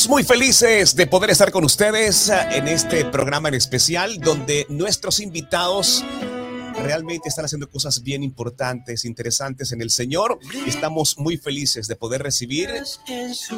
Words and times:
Estamos 0.00 0.16
muy 0.16 0.24
felices 0.24 0.96
de 0.96 1.06
poder 1.06 1.28
estar 1.28 1.52
con 1.52 1.62
ustedes 1.62 2.30
en 2.30 2.68
este 2.68 3.04
programa 3.04 3.48
en 3.50 3.54
especial 3.54 4.18
donde 4.18 4.64
nuestros 4.70 5.20
invitados 5.20 6.02
realmente 6.82 7.28
están 7.28 7.44
haciendo 7.44 7.68
cosas 7.68 8.02
bien 8.02 8.22
importantes, 8.22 9.04
interesantes 9.04 9.72
en 9.72 9.82
el 9.82 9.90
Señor. 9.90 10.38
Estamos 10.66 11.18
muy 11.18 11.36
felices 11.36 11.86
de 11.86 11.96
poder 11.96 12.22
recibir 12.22 12.70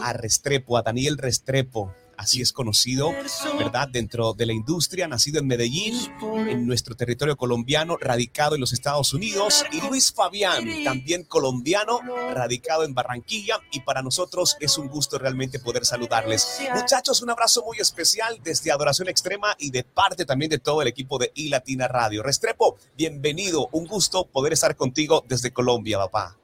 a 0.02 0.12
Restrepo, 0.14 0.76
a 0.76 0.82
Daniel 0.82 1.16
Restrepo 1.16 1.94
así 2.22 2.40
es 2.40 2.52
conocido, 2.52 3.12
¿verdad? 3.58 3.88
Dentro 3.88 4.32
de 4.32 4.46
la 4.46 4.52
industria, 4.52 5.08
nacido 5.08 5.40
en 5.40 5.46
Medellín, 5.48 5.94
en 6.48 6.66
nuestro 6.66 6.94
territorio 6.94 7.36
colombiano, 7.36 7.96
radicado 7.96 8.54
en 8.54 8.60
los 8.60 8.72
Estados 8.72 9.12
Unidos, 9.12 9.64
y 9.72 9.80
Luis 9.88 10.12
Fabián, 10.12 10.84
también 10.84 11.24
colombiano, 11.24 12.00
radicado 12.32 12.84
en 12.84 12.94
Barranquilla, 12.94 13.58
y 13.72 13.80
para 13.80 14.02
nosotros 14.02 14.56
es 14.60 14.78
un 14.78 14.88
gusto 14.88 15.18
realmente 15.18 15.58
poder 15.58 15.84
saludarles. 15.84 16.60
Muchachos, 16.74 17.22
un 17.22 17.30
abrazo 17.30 17.64
muy 17.64 17.78
especial 17.78 18.38
desde 18.42 18.70
Adoración 18.70 19.08
Extrema 19.08 19.56
y 19.58 19.70
de 19.70 19.82
parte 19.82 20.24
también 20.24 20.50
de 20.50 20.58
todo 20.58 20.80
el 20.80 20.88
equipo 20.88 21.18
de 21.18 21.32
iLatina 21.34 21.88
Radio. 21.88 22.22
Restrepo, 22.22 22.76
bienvenido, 22.96 23.68
un 23.72 23.86
gusto 23.86 24.26
poder 24.26 24.52
estar 24.52 24.76
contigo 24.76 25.24
desde 25.28 25.52
Colombia, 25.52 25.98
papá. 25.98 26.38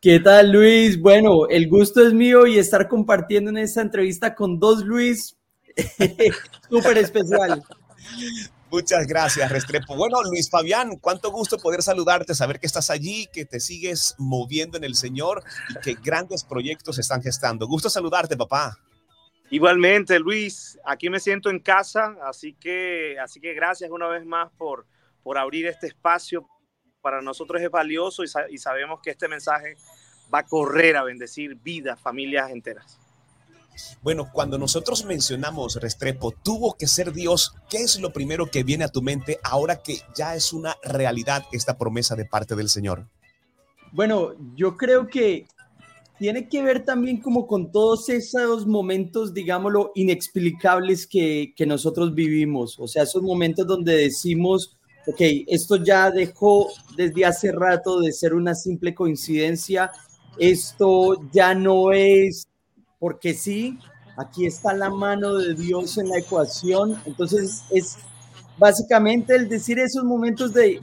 ¿Qué 0.00 0.20
tal, 0.20 0.52
Luis? 0.52 1.00
Bueno, 1.00 1.48
el 1.48 1.68
gusto 1.68 2.06
es 2.06 2.14
mío 2.14 2.46
y 2.46 2.56
estar 2.56 2.86
compartiendo 2.86 3.50
en 3.50 3.58
esta 3.58 3.80
entrevista 3.80 4.32
con 4.32 4.60
dos 4.60 4.84
Luis, 4.84 5.36
súper 6.70 6.98
especial. 6.98 7.64
Muchas 8.70 9.08
gracias, 9.08 9.50
Restrepo. 9.50 9.96
Bueno, 9.96 10.22
Luis 10.22 10.48
Fabián, 10.48 10.98
cuánto 11.00 11.32
gusto 11.32 11.58
poder 11.58 11.82
saludarte, 11.82 12.32
saber 12.36 12.60
que 12.60 12.68
estás 12.68 12.90
allí, 12.90 13.26
que 13.32 13.44
te 13.44 13.58
sigues 13.58 14.14
moviendo 14.18 14.78
en 14.78 14.84
el 14.84 14.94
Señor 14.94 15.42
y 15.68 15.80
que 15.80 15.94
grandes 16.00 16.44
proyectos 16.44 16.94
se 16.94 17.00
están 17.00 17.20
gestando. 17.20 17.66
Gusto 17.66 17.90
saludarte, 17.90 18.36
papá. 18.36 18.78
Igualmente, 19.50 20.20
Luis, 20.20 20.78
aquí 20.84 21.10
me 21.10 21.18
siento 21.18 21.50
en 21.50 21.58
casa, 21.58 22.16
así 22.22 22.54
que, 22.54 23.18
así 23.18 23.40
que 23.40 23.52
gracias 23.52 23.90
una 23.90 24.06
vez 24.06 24.24
más 24.24 24.52
por, 24.56 24.86
por 25.24 25.38
abrir 25.38 25.66
este 25.66 25.88
espacio 25.88 26.46
para 27.00 27.22
nosotros 27.22 27.62
es 27.62 27.70
valioso 27.70 28.22
y, 28.24 28.58
sabemos 28.58 29.00
que 29.02 29.10
este 29.10 29.28
mensaje 29.28 29.76
va 30.32 30.40
a 30.40 30.46
correr 30.46 30.96
a 30.96 31.04
bendecir 31.04 31.54
vidas, 31.56 32.00
familias 32.00 32.50
enteras. 32.50 32.98
Bueno, 34.02 34.28
cuando 34.32 34.58
nosotros 34.58 35.04
mencionamos 35.04 35.76
Restrepo, 35.76 36.32
tuvo 36.32 36.74
que 36.74 36.88
ser 36.88 37.12
Dios, 37.12 37.54
¿qué 37.70 37.78
es 37.78 38.00
lo 38.00 38.12
primero 38.12 38.50
que 38.50 38.64
viene 38.64 38.84
a 38.84 38.88
tu 38.88 39.02
mente 39.02 39.38
ahora 39.44 39.82
que 39.82 40.00
ya 40.16 40.34
es 40.34 40.52
una 40.52 40.76
realidad 40.82 41.44
esta 41.52 41.78
promesa 41.78 42.16
de 42.16 42.24
parte 42.24 42.56
del 42.56 42.68
Señor? 42.68 43.06
Bueno, 43.92 44.32
yo 44.56 44.76
creo 44.76 45.06
que 45.06 45.46
tiene 46.18 46.48
que 46.48 46.62
ver 46.62 46.84
también 46.84 47.20
como 47.20 47.46
con 47.46 47.70
todos 47.70 48.08
esos 48.08 48.66
momentos, 48.66 49.32
digámoslo, 49.32 49.92
inexplicables 49.94 51.06
que, 51.06 51.54
que 51.56 51.64
nosotros 51.64 52.12
vivimos. 52.12 52.78
O 52.80 52.88
sea, 52.88 53.04
esos 53.04 53.22
momentos 53.22 53.64
donde 53.66 53.96
decimos, 53.96 54.77
ok, 55.08 55.20
esto 55.46 55.76
ya 55.76 56.10
dejó 56.10 56.68
desde 56.94 57.24
hace 57.24 57.50
rato 57.50 58.00
de 58.00 58.12
ser 58.12 58.34
una 58.34 58.54
simple 58.54 58.94
coincidencia, 58.94 59.90
esto 60.38 61.16
ya 61.32 61.54
no 61.54 61.92
es 61.92 62.46
porque 62.98 63.32
sí, 63.32 63.78
aquí 64.18 64.44
está 64.44 64.74
la 64.74 64.90
mano 64.90 65.34
de 65.36 65.54
Dios 65.54 65.96
en 65.96 66.10
la 66.10 66.18
ecuación, 66.18 67.00
entonces 67.06 67.62
es 67.70 67.96
básicamente 68.58 69.34
el 69.34 69.48
decir 69.48 69.78
esos 69.78 70.04
momentos 70.04 70.52
de, 70.52 70.78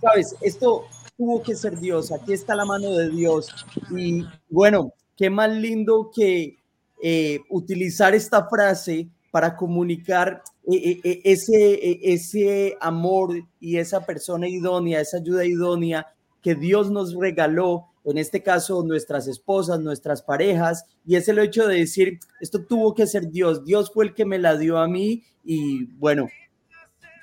sabes, 0.00 0.36
esto 0.40 0.84
tuvo 1.16 1.42
que 1.42 1.56
ser 1.56 1.80
Dios, 1.80 2.12
aquí 2.12 2.32
está 2.32 2.54
la 2.54 2.64
mano 2.64 2.90
de 2.90 3.10
Dios. 3.10 3.48
Y 3.90 4.24
bueno, 4.48 4.92
qué 5.16 5.30
más 5.30 5.50
lindo 5.50 6.12
que 6.14 6.58
eh, 7.02 7.40
utilizar 7.50 8.14
esta 8.14 8.48
frase 8.48 9.08
para 9.32 9.56
comunicar 9.56 10.42
ese, 10.70 11.98
ese 12.02 12.76
amor 12.80 13.34
y 13.58 13.78
esa 13.78 14.04
persona 14.04 14.48
idónea, 14.48 15.00
esa 15.00 15.16
ayuda 15.16 15.44
idónea 15.44 16.06
que 16.42 16.54
Dios 16.54 16.90
nos 16.90 17.14
regaló, 17.14 17.86
en 18.04 18.18
este 18.18 18.42
caso 18.42 18.82
nuestras 18.82 19.26
esposas, 19.28 19.80
nuestras 19.80 20.22
parejas, 20.22 20.84
y 21.06 21.16
es 21.16 21.28
el 21.28 21.38
hecho 21.38 21.66
de 21.66 21.78
decir, 21.80 22.18
esto 22.40 22.64
tuvo 22.64 22.94
que 22.94 23.06
ser 23.06 23.30
Dios, 23.30 23.64
Dios 23.64 23.90
fue 23.92 24.06
el 24.06 24.14
que 24.14 24.24
me 24.24 24.38
la 24.38 24.56
dio 24.56 24.78
a 24.78 24.88
mí 24.88 25.24
y 25.44 25.84
bueno, 25.96 26.28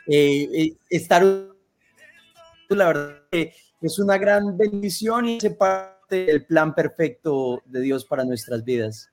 eh, 0.07 0.75
estar, 0.89 1.23
la 2.69 2.87
verdad 2.87 3.21
es 3.31 3.99
una 3.99 4.17
gran 4.17 4.57
bendición 4.57 5.27
y 5.27 5.37
es 5.37 5.55
parte 5.55 6.25
del 6.25 6.45
plan 6.45 6.73
perfecto 6.73 7.61
de 7.65 7.81
Dios 7.81 8.05
para 8.05 8.23
nuestras 8.23 8.63
vidas. 8.63 9.11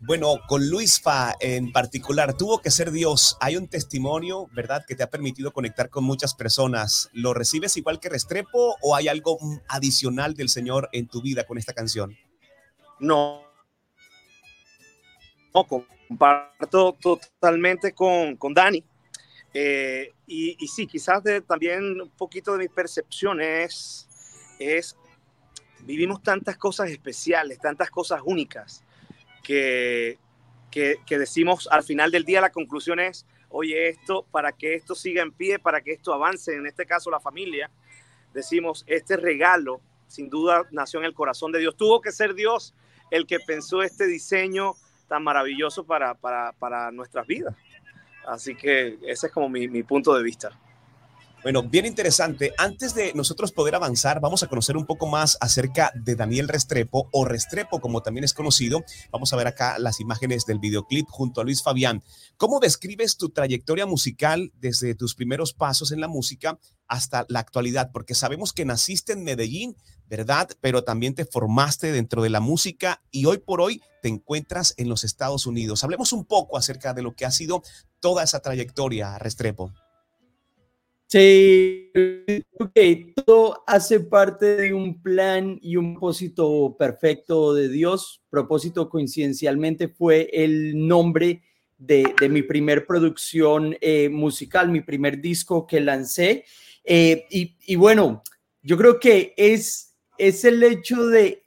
Bueno, 0.00 0.36
con 0.46 0.68
Luis 0.68 1.00
Fa 1.00 1.34
en 1.40 1.72
particular, 1.72 2.36
tuvo 2.36 2.60
que 2.60 2.70
ser 2.70 2.90
Dios. 2.90 3.36
Hay 3.40 3.56
un 3.56 3.68
testimonio, 3.68 4.48
¿verdad?, 4.52 4.84
que 4.86 4.94
te 4.94 5.02
ha 5.02 5.10
permitido 5.10 5.52
conectar 5.52 5.90
con 5.90 6.04
muchas 6.04 6.34
personas. 6.34 7.10
¿Lo 7.12 7.34
recibes 7.34 7.76
igual 7.76 8.00
que 8.00 8.08
Restrepo 8.08 8.76
o 8.80 8.96
hay 8.96 9.08
algo 9.08 9.38
adicional 9.68 10.34
del 10.34 10.48
Señor 10.48 10.88
en 10.92 11.08
tu 11.08 11.20
vida 11.20 11.44
con 11.44 11.58
esta 11.58 11.74
canción? 11.74 12.16
No. 12.98 13.42
No, 15.54 15.66
comparto 15.66 16.96
totalmente 17.00 17.92
con, 17.92 18.36
con 18.36 18.54
Dani. 18.54 18.84
Eh, 19.52 20.12
y, 20.26 20.56
sí, 20.68 20.86
quizás 20.86 21.22
también 21.46 22.00
un 22.00 22.10
poquito 22.10 22.52
de 22.52 22.58
mi 22.58 22.68
percepción 22.68 23.40
es, 23.40 24.06
es, 24.58 24.96
vivimos 25.80 26.22
tantas 26.22 26.56
cosas 26.56 26.90
especiales, 26.90 27.58
tantas 27.58 27.90
cosas 27.90 28.20
únicas 28.24 28.84
que, 29.42 30.18
que, 30.70 31.18
decimos 31.18 31.68
al 31.70 31.82
final 31.82 32.10
del 32.10 32.24
día, 32.24 32.40
la 32.40 32.50
conclusión 32.50 33.00
es, 33.00 33.26
oye, 33.48 33.88
esto, 33.88 34.26
para 34.30 34.52
que 34.52 34.74
esto 34.74 34.94
siga 34.94 35.22
en 35.22 35.32
pie, 35.32 35.58
para 35.58 35.80
que 35.80 35.92
esto 35.92 36.12
avance, 36.12 36.54
en 36.54 36.66
este 36.66 36.86
caso 36.86 37.10
la 37.10 37.20
familia, 37.20 37.70
decimos, 38.34 38.84
este 38.86 39.16
regalo, 39.16 39.80
sin 40.06 40.28
duda, 40.28 40.66
nació 40.70 41.00
en 41.00 41.06
el 41.06 41.14
corazón 41.14 41.52
de 41.52 41.58
Dios. 41.58 41.76
Tuvo 41.76 42.00
que 42.00 42.12
ser 42.12 42.34
Dios 42.34 42.74
el 43.10 43.26
que 43.26 43.40
pensó 43.40 43.82
este 43.82 44.06
diseño 44.06 44.74
tan 45.08 45.24
maravilloso 45.24 45.84
para, 45.84 46.14
para, 46.14 46.52
para 46.52 46.90
nuestras 46.90 47.26
vidas. 47.26 47.54
Así 48.26 48.54
que 48.54 48.98
ese 49.06 49.28
es 49.28 49.32
como 49.32 49.48
mi, 49.48 49.68
mi 49.68 49.82
punto 49.82 50.14
de 50.14 50.22
vista. 50.22 50.58
Bueno, 51.44 51.62
bien 51.62 51.86
interesante. 51.86 52.52
Antes 52.58 52.94
de 52.94 53.12
nosotros 53.14 53.52
poder 53.52 53.76
avanzar, 53.76 54.20
vamos 54.20 54.42
a 54.42 54.48
conocer 54.48 54.76
un 54.76 54.86
poco 54.86 55.06
más 55.06 55.38
acerca 55.40 55.92
de 55.94 56.16
Daniel 56.16 56.48
Restrepo 56.48 57.08
o 57.12 57.24
Restrepo, 57.24 57.80
como 57.80 58.02
también 58.02 58.24
es 58.24 58.34
conocido. 58.34 58.82
Vamos 59.12 59.32
a 59.32 59.36
ver 59.36 59.46
acá 59.46 59.78
las 59.78 60.00
imágenes 60.00 60.46
del 60.46 60.58
videoclip 60.58 61.06
junto 61.08 61.40
a 61.40 61.44
Luis 61.44 61.62
Fabián. 61.62 62.02
¿Cómo 62.38 62.58
describes 62.58 63.16
tu 63.16 63.30
trayectoria 63.30 63.86
musical 63.86 64.52
desde 64.56 64.96
tus 64.96 65.14
primeros 65.14 65.54
pasos 65.54 65.92
en 65.92 66.00
la 66.00 66.08
música 66.08 66.58
hasta 66.88 67.24
la 67.28 67.38
actualidad? 67.38 67.90
Porque 67.92 68.16
sabemos 68.16 68.52
que 68.52 68.64
naciste 68.64 69.12
en 69.12 69.22
Medellín, 69.22 69.76
¿verdad? 70.06 70.48
Pero 70.60 70.82
también 70.82 71.14
te 71.14 71.24
formaste 71.24 71.92
dentro 71.92 72.20
de 72.20 72.30
la 72.30 72.40
música 72.40 73.00
y 73.12 73.26
hoy 73.26 73.38
por 73.38 73.60
hoy 73.60 73.80
te 74.02 74.08
encuentras 74.08 74.74
en 74.76 74.88
los 74.88 75.04
Estados 75.04 75.46
Unidos. 75.46 75.84
Hablemos 75.84 76.12
un 76.12 76.24
poco 76.24 76.58
acerca 76.58 76.94
de 76.94 77.02
lo 77.02 77.14
que 77.14 77.26
ha 77.26 77.30
sido 77.30 77.62
toda 78.00 78.24
esa 78.24 78.40
trayectoria, 78.40 79.18
Restrepo. 79.18 79.72
Sí, 81.10 81.90
todo 83.24 83.64
hace 83.66 84.00
parte 84.00 84.56
de 84.56 84.74
un 84.74 85.00
plan 85.00 85.58
y 85.62 85.76
un 85.76 85.94
propósito 85.94 86.76
perfecto 86.78 87.54
de 87.54 87.70
Dios. 87.70 88.20
Propósito 88.28 88.90
coincidencialmente 88.90 89.88
fue 89.88 90.28
el 90.34 90.86
nombre 90.86 91.42
de, 91.78 92.12
mi 92.28 92.42
primer 92.42 92.86
producción 92.86 93.74
eh, 93.80 94.10
musical, 94.10 94.70
mi 94.70 94.82
primer 94.82 95.18
disco 95.18 95.66
que 95.66 95.80
lancé. 95.80 96.44
Eh, 96.84 97.24
y, 97.30 97.76
bueno, 97.76 98.22
yo 98.62 98.76
creo 98.76 99.00
que 99.00 99.32
es, 99.38 99.96
es 100.18 100.44
el 100.44 100.62
hecho 100.62 101.06
de, 101.06 101.44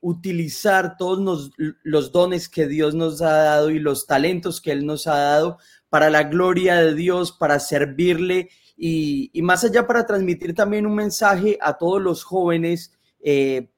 utilizar 0.00 0.96
todos 0.98 1.20
los, 1.20 1.74
los 1.84 2.10
dones 2.10 2.48
que 2.48 2.66
Dios 2.66 2.94
nos 2.96 3.22
ha 3.22 3.32
dado 3.32 3.70
y 3.70 3.78
los 3.78 4.06
talentos 4.06 4.60
que 4.60 4.72
Él 4.72 4.84
nos 4.84 5.06
ha 5.06 5.16
dado 5.16 5.58
para 5.88 6.10
la 6.10 6.24
gloria 6.24 6.76
de 6.76 6.94
Dios, 6.94 7.32
para 7.32 7.60
servirle 7.60 8.50
y, 8.80 9.42
más 9.42 9.64
allá 9.64 9.86
para 9.86 10.06
transmitir 10.06 10.54
también 10.54 10.86
un 10.86 10.94
mensaje 10.94 11.58
a 11.60 11.76
todos 11.76 12.00
los 12.00 12.22
jóvenes, 12.22 12.92
eh, 13.20 13.68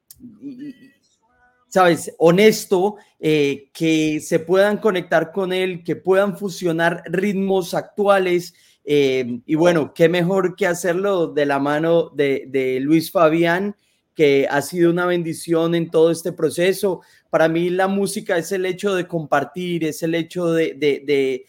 sabes, 1.67 2.13
honesto, 2.19 2.97
eh, 3.19 3.69
que 3.73 4.19
se 4.19 4.39
puedan 4.39 4.77
conectar 4.77 5.31
con 5.31 5.53
él, 5.53 5.83
que 5.83 5.95
puedan 5.95 6.37
fusionar 6.37 7.01
ritmos 7.07 7.73
actuales. 7.73 8.53
Eh, 8.83 9.39
y 9.47 9.55
bueno, 9.55 9.91
qué 9.93 10.07
mejor 10.07 10.55
que 10.55 10.67
hacerlo 10.67 11.27
de 11.27 11.47
la 11.47 11.57
mano 11.57 12.09
de, 12.09 12.77
Luis 12.81 13.11
Fabián, 13.11 13.75
que 14.13 14.47
ha 14.47 14.61
sido 14.61 14.91
una 14.91 15.07
bendición 15.07 15.73
en 15.73 15.89
todo 15.89 16.11
este 16.11 16.31
proceso. 16.31 17.01
Para 17.31 17.47
mí 17.47 17.71
la 17.71 17.87
música 17.87 18.37
es 18.37 18.51
el 18.51 18.67
hecho 18.67 18.93
de 18.93 19.07
compartir, 19.07 19.83
es 19.83 20.03
el 20.03 20.13
hecho 20.13 20.51
de 20.51 21.45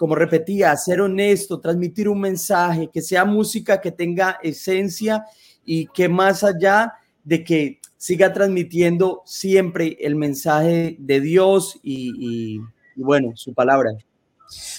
como 0.00 0.14
repetía, 0.14 0.74
ser 0.78 1.02
honesto, 1.02 1.60
transmitir 1.60 2.08
un 2.08 2.22
mensaje, 2.22 2.88
que 2.90 3.02
sea 3.02 3.26
música 3.26 3.82
que 3.82 3.92
tenga 3.92 4.38
esencia 4.42 5.26
y 5.62 5.88
que 5.88 6.08
más 6.08 6.42
allá 6.42 6.94
de 7.22 7.44
que 7.44 7.80
siga 7.98 8.32
transmitiendo 8.32 9.20
siempre 9.26 9.98
el 10.00 10.16
mensaje 10.16 10.96
de 10.98 11.20
Dios 11.20 11.78
y, 11.82 12.58
bueno, 12.96 13.32
su 13.34 13.52
palabra. 13.52 13.90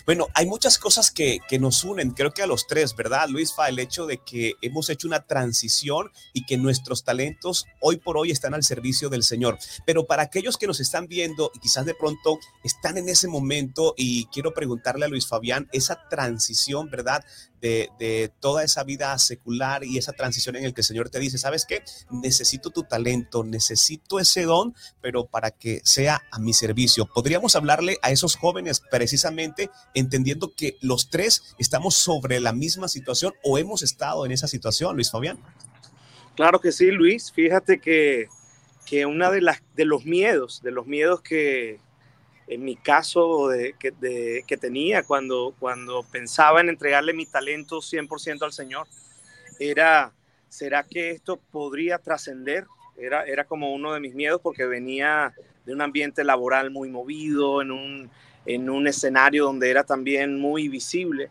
Bueno, 0.06 0.27
hay 0.33 0.45
muchas 0.45 0.77
cosas 0.77 1.12
que, 1.12 1.39
nos 1.59 1.83
unen, 1.83 2.12
creo 2.12 2.31
que 2.31 2.41
a 2.41 2.47
los 2.47 2.65
tres, 2.65 2.95
¿verdad, 2.95 3.27
Luis? 3.29 3.53
Fa, 3.53 3.69
el 3.69 3.79
hecho 3.79 4.06
de 4.06 4.18
que 4.18 4.53
hemos 4.62 4.89
hecho 4.89 5.07
una 5.07 5.25
transición 5.25 6.12
y 6.33 6.45
que 6.45 6.57
nuestros 6.57 7.03
talentos 7.03 7.65
hoy 7.81 7.97
por 7.97 8.18
hoy 8.18 8.31
están 8.31 8.53
al 8.53 8.63
servicio 8.63 9.09
del 9.09 9.23
Señor. 9.23 9.59
Pero 9.85 10.06
para 10.06 10.23
aquellos 10.23 10.57
que 10.57 10.68
nos 10.68 10.79
están 10.79 11.07
viendo 11.07 11.51
y 11.53 11.59
quizás 11.59 11.85
de 11.85 11.94
pronto 11.94 12.39
están 12.63 12.97
en 12.97 13.09
ese 13.09 13.27
momento 13.27 13.94
y 13.97 14.25
quiero 14.25 14.53
preguntarle 14.53 15.06
a 15.06 15.09
Luis 15.09 15.27
Fabián, 15.27 15.69
esa 15.71 16.07
transición, 16.09 16.89
¿verdad? 16.89 17.23
de, 17.62 18.31
toda 18.39 18.63
esa 18.63 18.83
vida 18.83 19.18
secular 19.19 19.83
y 19.83 19.97
esa 19.97 20.13
transición 20.13 20.56
en 20.56 20.65
el 20.65 20.73
que 20.73 20.81
el 20.81 20.85
Señor 20.85 21.09
te 21.09 21.19
dice, 21.19 21.38
¿sabes 21.38 21.65
qué? 21.65 21.83
Necesito 22.09 22.71
tu 22.71 22.83
talento, 22.83 23.44
necesito 23.44 24.19
ese 24.19 24.44
don, 24.44 24.75
pero 25.01 25.25
para 25.27 25.51
que 25.51 25.81
sea 25.83 26.23
a 26.31 26.39
mi 26.39 26.53
servicio. 26.53 27.06
Podríamos 27.06 27.56
hablarle 27.56 27.97
a 28.01 28.12
esos 28.12 28.35
jóvenes 28.35 28.81
precisamente 28.89 29.61
entendiendo 29.94 30.54
que 30.56 30.78
los 30.81 31.10
tres 31.10 31.56
estamos 31.60 31.96
sobre 31.96 32.40
la 32.40 32.54
misma 32.54 32.88
situación 32.88 33.34
o 33.44 33.58
hemos 33.58 33.84
estado 33.84 34.25
en 34.25 34.31
esa 34.31 34.48
situación, 34.48 34.96
Luis 34.96 35.12
Fabián. 35.12 35.38
Claro 36.36 36.60
que 36.60 36.72
sí, 36.72 36.92
Luis. 36.92 37.31
Fíjate 37.31 37.80
que, 37.80 38.28
que 38.86 39.06
una 39.06 39.30
de 39.30 39.42
las 39.42 39.62
de 39.75 39.86
los 39.86 40.06
miedos, 40.06 40.62
de 40.63 40.72
los 40.72 40.88
miedos 40.88 41.22
que, 41.22 41.80
en 42.52 42.66
mi 42.66 42.75
caso 42.75 43.48
de, 43.48 43.75
que, 43.80 44.58
tenía 44.58 45.04
cuando, 45.04 45.56
cuando 45.58 46.04
pensaba 46.04 46.60
en 46.60 46.68
entregarle 46.68 47.14
mi 47.14 47.25
talento 47.25 47.78
100% 47.78 48.44
al 48.44 48.52
Señor, 48.52 48.88
era, 49.57 50.12
¿será 50.50 50.84
que 50.84 51.12
esto 51.12 51.40
podría 51.52 51.98
trascender? 51.98 52.66
Era, 52.98 53.24
era 53.24 53.46
como 53.46 53.74
uno 53.74 53.94
de 53.94 54.02
mis 54.02 54.16
miedos 54.16 54.42
porque 54.42 54.66
venía 54.66 55.34
de 55.66 55.74
un 55.74 55.81
ambiente 55.81 56.25
laboral 56.25 56.72
muy 56.72 56.90
movido, 56.90 57.62
en 57.62 57.72
un, 57.72 58.12
en 58.46 58.70
un 58.70 58.88
escenario 58.88 59.46
donde 59.46 59.70
era 59.70 59.84
también 59.84 60.40
muy 60.40 60.68
visible. 60.68 61.30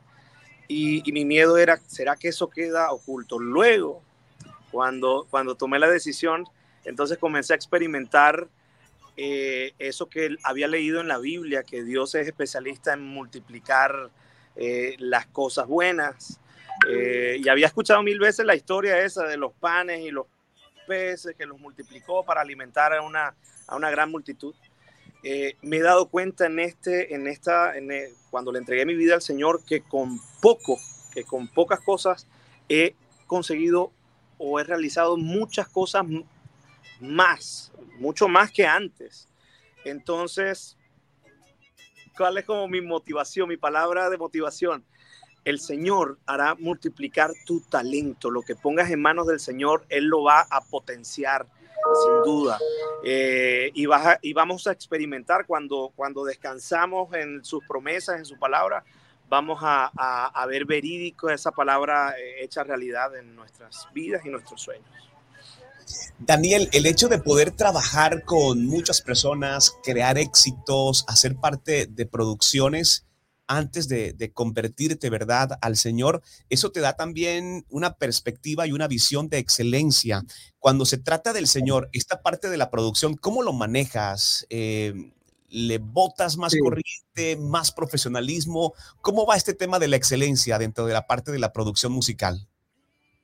Y, 0.68 1.02
mi 1.12 1.24
miedo 1.24 1.58
era, 1.58 1.78
¿será 1.86 2.14
que 2.16 2.28
eso 2.28 2.48
queda 2.48 2.92
oculto? 2.92 3.38
Luego, 3.38 4.02
cuando, 4.70 5.26
cuando 5.28 5.56
tomé 5.56 5.78
la 5.78 5.90
decisión, 5.90 6.44
entonces 6.84 7.18
comencé 7.18 7.52
a 7.52 7.56
experimentar 7.56 8.46
eh, 9.16 9.72
eso 9.78 10.08
que 10.08 10.36
había 10.44 10.68
leído 10.68 11.00
en 11.00 11.08
la 11.08 11.18
Biblia, 11.18 11.64
que 11.64 11.82
Dios 11.82 12.14
es 12.14 12.26
especialista 12.26 12.92
en 12.92 13.02
multiplicar 13.02 14.10
eh, 14.56 14.94
las 14.98 15.26
cosas 15.26 15.66
buenas. 15.66 16.38
Eh, 16.88 17.40
y 17.42 17.48
había 17.48 17.66
escuchado 17.66 18.02
mil 18.02 18.18
veces 18.18 18.46
la 18.46 18.54
historia 18.54 18.98
esa 19.00 19.24
de 19.24 19.36
los 19.36 19.52
panes 19.52 20.00
y 20.00 20.10
los 20.10 20.26
peces 20.86 21.34
que 21.36 21.46
los 21.46 21.58
multiplicó 21.58 22.24
para 22.24 22.40
alimentar 22.40 22.92
a 22.94 23.02
una, 23.02 23.34
a 23.66 23.76
una 23.76 23.90
gran 23.90 24.10
multitud. 24.10 24.54
Me 25.22 25.76
he 25.76 25.82
dado 25.82 26.08
cuenta 26.08 26.46
en 26.46 26.58
este, 26.58 27.14
en 27.14 27.26
esta, 27.26 27.74
cuando 28.30 28.52
le 28.52 28.58
entregué 28.58 28.86
mi 28.86 28.94
vida 28.94 29.14
al 29.14 29.22
Señor, 29.22 29.62
que 29.64 29.82
con 29.82 30.18
poco, 30.40 30.78
que 31.12 31.24
con 31.24 31.48
pocas 31.48 31.80
cosas 31.80 32.26
he 32.68 32.94
conseguido 33.26 33.92
o 34.38 34.58
he 34.58 34.64
realizado 34.64 35.16
muchas 35.16 35.68
cosas 35.68 36.06
más, 37.00 37.72
mucho 37.98 38.28
más 38.28 38.50
que 38.50 38.66
antes. 38.66 39.28
Entonces, 39.84 40.76
¿cuál 42.16 42.38
es 42.38 42.44
como 42.44 42.68
mi 42.68 42.80
motivación, 42.80 43.48
mi 43.48 43.56
palabra 43.56 44.08
de 44.08 44.18
motivación? 44.18 44.84
El 45.44 45.58
Señor 45.58 46.18
hará 46.26 46.54
multiplicar 46.54 47.32
tu 47.46 47.60
talento. 47.60 48.30
Lo 48.30 48.42
que 48.42 48.56
pongas 48.56 48.90
en 48.90 49.00
manos 49.00 49.26
del 49.26 49.40
Señor, 49.40 49.84
Él 49.88 50.04
lo 50.04 50.22
va 50.22 50.46
a 50.50 50.60
potenciar, 50.60 51.46
sin 51.94 52.22
duda. 52.22 52.58
Eh, 53.04 53.70
y, 53.74 54.32
vamos 54.32 54.66
a 54.66 54.72
experimentar 54.72 55.46
cuando, 55.46 55.92
cuando 55.94 56.24
descansamos 56.24 57.12
en 57.14 57.44
sus 57.44 57.64
promesas, 57.66 58.18
en 58.18 58.24
su 58.24 58.38
palabra, 58.38 58.84
vamos 59.28 59.60
a, 59.62 59.90
a 60.26 60.46
ver 60.46 60.64
verídico 60.64 61.30
esa 61.30 61.50
palabra 61.52 62.14
eh, 62.18 62.44
hecha 62.44 62.64
realidad 62.64 63.16
en 63.16 63.34
nuestras 63.34 63.88
vidas 63.94 64.24
y 64.24 64.28
nuestros 64.28 64.60
sueños. 64.60 64.88
Daniel, 66.18 66.68
el 66.72 66.86
hecho 66.86 67.08
de 67.08 67.18
poder 67.18 67.50
trabajar 67.50 68.24
con 68.24 68.66
muchas 68.66 69.00
personas, 69.00 69.74
crear 69.82 70.18
éxitos, 70.18 71.04
hacer 71.08 71.36
parte 71.36 71.86
de 71.86 72.06
producciones 72.06 73.06
antes 73.50 73.88
de, 73.88 74.30
convertirte, 74.32 75.10
¿verdad?, 75.10 75.58
al 75.60 75.76
Señor, 75.76 76.22
eso 76.50 76.70
te 76.70 76.78
da 76.78 76.92
también 76.92 77.66
una 77.68 77.94
perspectiva 77.94 78.64
y 78.64 78.70
una 78.72 78.86
visión 78.86 79.28
de 79.28 79.38
excelencia. 79.38 80.22
Cuando 80.60 80.86
se 80.86 80.98
trata 80.98 81.32
del 81.32 81.48
Señor, 81.48 81.90
esta 81.92 82.22
parte 82.22 82.48
de 82.48 82.56
la 82.56 82.70
producción, 82.70 83.16
¿cómo 83.16 83.42
lo 83.42 83.52
manejas? 83.52 84.46
Eh, 84.50 84.94
¿Le 85.48 85.78
botas 85.78 86.36
más 86.36 86.54
corriente, 86.62 87.36
más 87.44 87.72
profesionalismo? 87.72 88.72
¿Cómo 89.00 89.26
va 89.26 89.34
este 89.34 89.52
tema 89.52 89.80
de 89.80 89.88
la 89.88 89.96
excelencia 89.96 90.56
dentro 90.56 90.86
de 90.86 90.92
la 90.92 91.08
parte 91.08 91.32
de 91.32 91.40
la 91.40 91.52
producción 91.52 91.90
musical? 91.90 92.46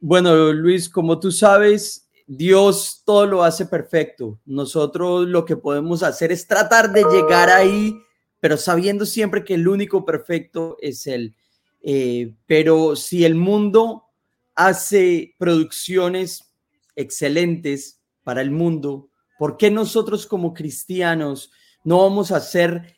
Bueno, 0.01 0.53
Luis, 0.53 0.89
como 0.89 1.21
tú 1.21 1.31
sabes, 1.31 2.09
Dios 2.27 3.03
todo 3.07 3.27
lo 3.27 3.45
hace 3.45 3.67
perfecto. 3.67 4.41
Nosotros 4.45 5.29
lo 5.29 5.45
que 5.45 5.57
podemos 5.57 6.03
hacer 6.03 6.33
es 6.33 6.49
tratar 6.49 6.93
de 6.93 7.05
llegar 7.05 7.49
ahí, 7.49 7.97
pero 8.47 8.59
sabiendo 8.59 9.05
siempre 9.07 9.43
que 9.43 9.55
el 9.55 9.67
único 9.67 10.05
perfecto 10.05 10.77
es 10.81 11.09
Él. 11.09 11.35
Eh, 11.83 12.33
pero 12.47 12.95
si 12.95 13.25
el 13.25 13.35
mundo 13.35 14.05
hace 14.55 15.35
producciones 15.37 16.55
excelentes 16.95 18.01
para 18.23 18.43
el 18.43 18.53
mundo, 18.53 19.09
¿por 19.37 19.57
qué 19.57 19.69
nosotros 19.73 20.29
como 20.29 20.55
cristianos 20.55 21.51
no 21.83 21.99
vamos 22.03 22.31
a 22.31 22.37
hacer 22.37 22.95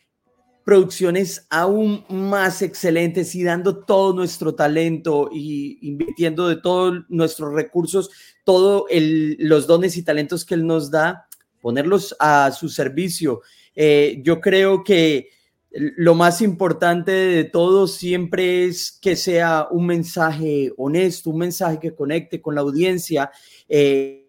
producciones 0.67 1.47
aún 1.49 2.05
más 2.11 2.61
excelentes 2.61 3.35
y 3.35 3.43
dando 3.43 3.87
todo 3.87 4.13
nuestro 4.13 4.55
talento 4.55 5.31
y 5.33 5.79
invirtiendo 5.81 6.47
de 6.47 6.57
todos 6.57 7.07
nuestros 7.09 7.55
recursos, 7.55 8.11
todos 8.45 8.85
los 8.91 9.67
dones 9.67 9.97
y 9.97 10.03
talentos 10.03 10.45
que 10.45 10.57
Él 10.57 10.67
nos 10.67 10.91
da, 10.91 11.27
ponerlos 11.63 12.15
a 12.21 12.53
su 12.53 12.69
servicio. 12.69 13.41
Eh, 13.75 14.21
yo 14.23 14.43
creo 14.43 14.85
que 14.85 15.38
lo 15.71 16.15
más 16.15 16.41
importante 16.41 17.13
de 17.13 17.45
todo 17.45 17.87
siempre 17.87 18.65
es 18.65 18.93
que 18.93 19.17
sea 19.17 19.69
un 19.71 19.87
mensaje 19.87 20.73
honesto, 20.77 21.31
un 21.31 21.39
mensaje 21.39 21.79
que 21.79 21.95
conecte 21.95 22.41
con 22.41 22.55
la 22.55 22.63
audiencia, 22.63 23.31
eh, 23.69 24.27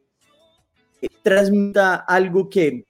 transmita 1.24 1.96
algo 1.96 2.50
que 2.50 2.86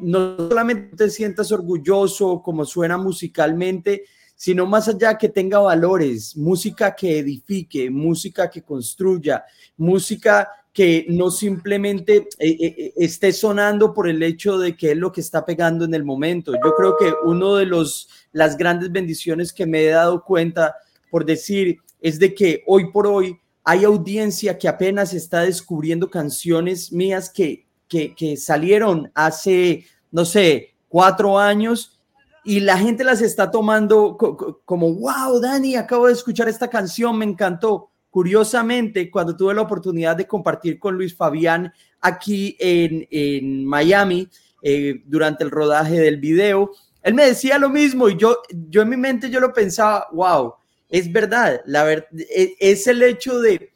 no 0.00 0.36
solamente 0.36 0.96
te 0.96 1.10
sientas 1.10 1.52
orgulloso 1.52 2.42
como 2.42 2.64
suena 2.64 2.96
musicalmente, 2.96 4.04
sino 4.34 4.66
más 4.66 4.88
allá 4.88 5.18
que 5.18 5.28
tenga 5.28 5.58
valores, 5.58 6.36
música 6.36 6.94
que 6.94 7.18
edifique, 7.18 7.90
música 7.90 8.48
que 8.48 8.62
construya, 8.62 9.44
música 9.76 10.48
que 10.72 11.06
no 11.08 11.30
simplemente 11.30 12.28
eh, 12.38 12.48
eh, 12.48 12.74
eh, 12.78 12.92
esté 12.96 13.32
sonando 13.32 13.92
por 13.92 14.08
el 14.08 14.22
hecho 14.22 14.58
de 14.58 14.76
que 14.76 14.92
es 14.92 14.96
lo 14.96 15.10
que 15.10 15.20
está 15.20 15.44
pegando 15.44 15.84
en 15.84 15.94
el 15.94 16.04
momento. 16.04 16.52
Yo 16.52 16.74
creo 16.76 16.96
que 16.96 17.12
uno 17.24 17.56
de 17.56 17.66
los 17.66 18.08
las 18.32 18.56
grandes 18.56 18.92
bendiciones 18.92 19.52
que 19.52 19.66
me 19.66 19.82
he 19.82 19.88
dado 19.88 20.24
cuenta 20.24 20.76
por 21.10 21.24
decir 21.24 21.78
es 22.00 22.18
de 22.18 22.34
que 22.34 22.62
hoy 22.66 22.92
por 22.92 23.06
hoy 23.06 23.38
hay 23.64 23.84
audiencia 23.84 24.56
que 24.56 24.68
apenas 24.68 25.12
está 25.14 25.42
descubriendo 25.42 26.10
canciones 26.10 26.92
mías 26.92 27.28
que 27.30 27.68
que, 27.88 28.36
salieron 28.36 29.10
hace, 29.14 29.86
no 30.10 30.24
sé, 30.24 30.74
cuatro 30.88 31.38
años 31.38 31.98
y 32.44 32.60
la 32.60 32.78
gente 32.78 33.04
las 33.04 33.20
está 33.20 33.50
tomando 33.50 34.16
como, 34.64 34.94
wow, 34.94 35.40
Dani, 35.40 35.74
acabo 35.74 36.06
de 36.06 36.12
escuchar 36.12 36.48
esta 36.48 36.68
canción, 36.68 37.18
me 37.18 37.24
encantó. 37.24 37.87
Curiosamente, 38.10 39.10
cuando 39.10 39.36
tuve 39.36 39.54
la 39.54 39.62
oportunidad 39.62 40.16
de 40.16 40.26
compartir 40.26 40.78
con 40.78 40.96
Luis 40.96 41.14
Fabián 41.14 41.72
aquí 42.00 42.56
en, 42.58 43.64
Miami 43.64 44.28
eh, 44.62 45.02
durante 45.04 45.44
el 45.44 45.50
rodaje 45.50 46.00
del 46.00 46.16
video, 46.18 46.70
él 47.02 47.14
me 47.14 47.26
decía 47.26 47.58
lo 47.58 47.68
mismo 47.68 48.08
y 48.08 48.16
yo, 48.16 48.42
yo 48.68 48.82
en 48.82 48.88
mi 48.88 48.96
mente 48.96 49.30
yo 49.30 49.40
lo 49.40 49.52
pensaba, 49.52 50.08
wow, 50.12 50.54
es 50.88 51.12
verdad, 51.12 51.60
la 51.66 51.84
verdad, 51.84 52.06
e, 52.12 52.56
es 52.58 52.86
el 52.86 53.02
hecho 53.02 53.40
de 53.40 53.72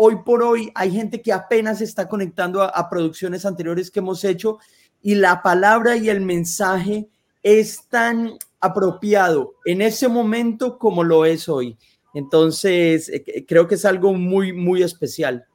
hoy 0.00 0.16
por 0.24 0.44
hoy 0.44 0.70
hay 0.76 0.92
gente 0.92 1.20
que 1.20 1.32
apenas 1.32 1.80
está 1.80 2.08
conectando 2.08 2.62
a, 2.62 2.88
producciones 2.88 3.44
anteriores 3.44 3.90
que 3.90 3.98
hemos 3.98 4.22
hecho 4.22 4.58
y 5.02 5.16
la 5.16 5.42
palabra 5.42 5.96
y 5.96 6.08
el 6.08 6.20
mensaje 6.20 7.08
es 7.42 7.84
tan 7.88 8.34
apropiado 8.60 9.54
en 9.64 9.82
ese 9.82 10.06
momento 10.06 10.78
como 10.78 11.02
lo 11.02 11.24
es 11.24 11.48
hoy. 11.48 11.76
Entonces, 12.18 13.08
eh, 13.10 13.44
creo 13.46 13.68
que 13.68 13.76
es 13.76 13.84
algo 13.84 14.12
muy, 14.12 14.52
muy 14.52 14.82
especial. 14.82 15.46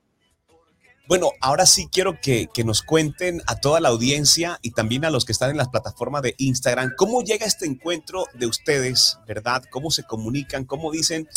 Bueno, 1.10 1.32
ahora 1.41 1.65
sí 1.65 1.89
quiero 1.91 2.22
que, 2.22 2.48
que, 2.53 2.63
nos 2.63 2.82
cuenten 2.82 3.41
a 3.48 3.60
toda 3.60 3.82
la 3.82 3.89
audiencia 3.89 4.60
y 4.62 4.72
también 4.72 5.03
a 5.03 5.10
los 5.10 5.25
que 5.25 5.34
están 5.34 5.50
en 5.50 5.58
las 5.58 5.67
plataformas 5.67 6.22
de 6.22 6.36
Instagram, 6.38 6.93
cómo 6.96 7.22
llega 7.22 7.46
este 7.46 7.65
encuentro 7.65 8.24
de 8.34 8.46
ustedes, 8.48 9.20
¿verdad? 9.27 9.63
¿Cómo 9.70 9.91
se 9.91 10.03
comunican? 10.03 10.63
¿Cómo 10.63 10.89
dicen, 10.89 11.27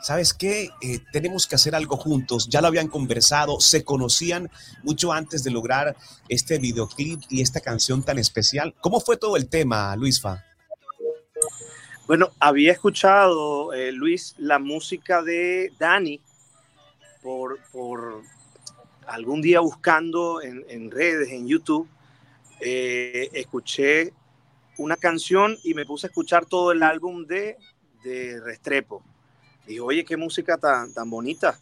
¿sabes 0.00 0.32
qué? 0.32 0.70
Eh, 0.80 1.00
tenemos 1.12 1.48
que 1.48 1.56
hacer 1.56 1.74
algo 1.74 1.96
juntos. 1.96 2.48
Ya 2.48 2.60
lo 2.60 2.68
habían 2.68 2.86
conversado, 2.86 3.58
se 3.58 3.82
conocían 3.82 4.48
mucho 4.84 5.12
antes 5.12 5.42
de 5.42 5.50
lograr 5.50 5.96
este 6.28 6.60
videoclip 6.60 7.20
y 7.28 7.42
esta 7.42 7.60
canción 7.60 8.04
tan 8.04 8.18
especial. 8.18 8.76
¿Cómo 8.80 9.00
fue 9.00 9.16
todo 9.16 9.36
el 9.36 9.48
tema, 9.48 9.96
Luisfa? 9.96 10.44
Bueno, 12.08 12.30
había 12.40 12.72
escuchado, 12.72 13.74
eh, 13.74 13.92
Luis, 13.92 14.34
la 14.38 14.58
música 14.58 15.20
de 15.20 15.74
Dani 15.78 16.18
por, 17.22 17.60
por 17.70 18.22
algún 19.06 19.42
día 19.42 19.60
buscando 19.60 20.40
en, 20.40 20.90
redes, 20.90 21.28
en 21.28 21.46
YouTube, 21.46 21.86
eh, 22.60 23.28
escuché 23.34 24.14
una 24.78 24.96
canción 24.96 25.58
y 25.62 25.74
me 25.74 25.84
puse 25.84 26.06
a 26.06 26.08
escuchar 26.08 26.46
todo 26.46 26.72
el 26.72 26.82
álbum 26.82 27.26
de, 27.26 27.58
de 28.02 28.40
Restrepo. 28.40 29.02
Dije, 29.66 29.80
oye, 29.80 30.02
qué 30.06 30.16
música 30.16 30.56
tan, 30.56 30.94
tan 30.94 31.10
bonita. 31.10 31.58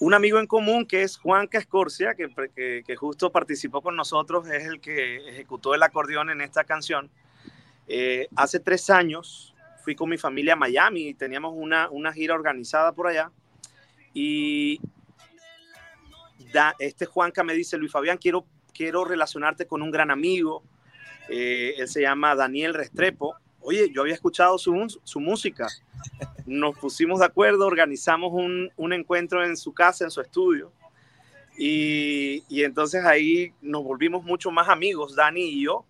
Un 0.00 0.12
amigo 0.12 0.38
en 0.38 0.46
común 0.46 0.84
que 0.84 1.00
es 1.02 1.16
Juan 1.16 1.46
Cascorcia, 1.46 2.14
que, 2.14 2.28
que, 2.86 2.96
justo 2.96 3.32
participó 3.32 3.80
con 3.80 3.96
nosotros, 3.96 4.50
es 4.50 4.66
el 4.66 4.82
que 4.82 5.30
ejecutó 5.30 5.74
el 5.74 5.82
acordeón 5.82 6.28
en 6.28 6.42
esta 6.42 6.64
canción. 6.64 7.10
Eh, 7.88 8.28
hace 8.36 8.60
tres 8.60 8.90
años 8.90 9.54
fui 9.82 9.94
con 9.94 10.08
mi 10.08 10.18
familia 10.18 10.54
a 10.54 10.56
Miami 10.56 11.08
y 11.08 11.14
teníamos 11.14 11.52
una, 11.54 11.88
una 11.90 12.12
gira 12.12 12.34
organizada 12.34 12.92
por 12.92 13.06
allá. 13.06 13.30
Y 14.12 14.80
este 16.78 17.06
Juanca 17.06 17.44
me 17.44 17.54
dice, 17.54 17.76
Luis 17.76 17.92
Fabián, 17.92 18.18
quiero, 18.18 18.46
quiero 18.72 19.04
relacionarte 19.04 19.66
con 19.66 19.82
un 19.82 19.90
gran 19.90 20.10
amigo. 20.10 20.62
Eh, 21.28 21.74
él 21.78 21.88
se 21.88 22.02
llama 22.02 22.34
Daniel 22.34 22.74
Restrepo. 22.74 23.36
Oye, 23.60 23.90
yo 23.92 24.02
había 24.02 24.14
escuchado 24.14 24.58
su, 24.58 25.00
su 25.02 25.20
música. 25.20 25.68
Nos 26.46 26.78
pusimos 26.78 27.20
de 27.20 27.26
acuerdo, 27.26 27.66
organizamos 27.66 28.32
un, 28.32 28.70
un 28.76 28.92
encuentro 28.92 29.44
en 29.44 29.56
su 29.56 29.72
casa, 29.74 30.04
en 30.04 30.10
su 30.10 30.20
estudio. 30.20 30.72
Y, 31.58 32.44
y, 32.48 32.64
entonces 32.64 33.04
ahí 33.04 33.52
nos 33.62 33.82
volvimos 33.82 34.22
mucho 34.22 34.50
más 34.50 34.68
amigos, 34.68 35.16
Dani 35.16 35.42
y 35.42 35.64
yo. 35.64 35.84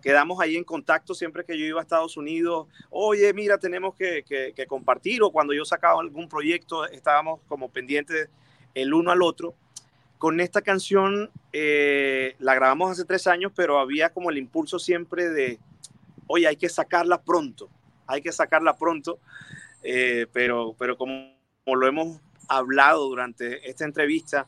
Quedamos 0.00 0.40
ahí 0.40 0.56
en 0.56 0.64
contacto 0.64 1.14
siempre 1.14 1.44
que 1.44 1.58
yo 1.58 1.64
iba 1.64 1.80
a 1.80 1.82
Estados 1.82 2.16
Unidos. 2.16 2.68
Oye, 2.90 3.32
mira, 3.34 3.58
tenemos 3.58 3.94
que, 3.94 4.24
que, 4.26 4.52
que 4.54 4.66
compartir. 4.66 5.22
O 5.22 5.30
cuando 5.30 5.52
yo 5.52 5.64
sacaba 5.64 6.00
algún 6.00 6.28
proyecto, 6.28 6.86
estábamos 6.86 7.40
como 7.48 7.70
pendientes 7.70 8.28
el 8.74 8.94
uno 8.94 9.10
al 9.10 9.22
otro 9.22 9.54
con 10.20 10.38
esta 10.38 10.60
canción 10.60 11.30
eh, 11.54 12.36
la 12.40 12.54
grabamos 12.54 12.90
hace 12.90 13.06
tres 13.06 13.26
años, 13.26 13.52
pero 13.56 13.78
había 13.78 14.10
como 14.10 14.28
el 14.28 14.36
impulso 14.36 14.78
siempre 14.78 15.30
de, 15.30 15.58
oye, 16.26 16.46
hay 16.46 16.56
que 16.56 16.68
sacarla 16.68 17.22
pronto, 17.22 17.70
hay 18.06 18.20
que 18.20 18.30
sacarla 18.30 18.76
pronto, 18.76 19.18
eh, 19.82 20.26
pero, 20.30 20.76
pero 20.78 20.98
como, 20.98 21.32
lo 21.64 21.86
hemos 21.86 22.20
hablado 22.48 23.08
durante 23.08 23.66
esta 23.66 23.86
entrevista, 23.86 24.46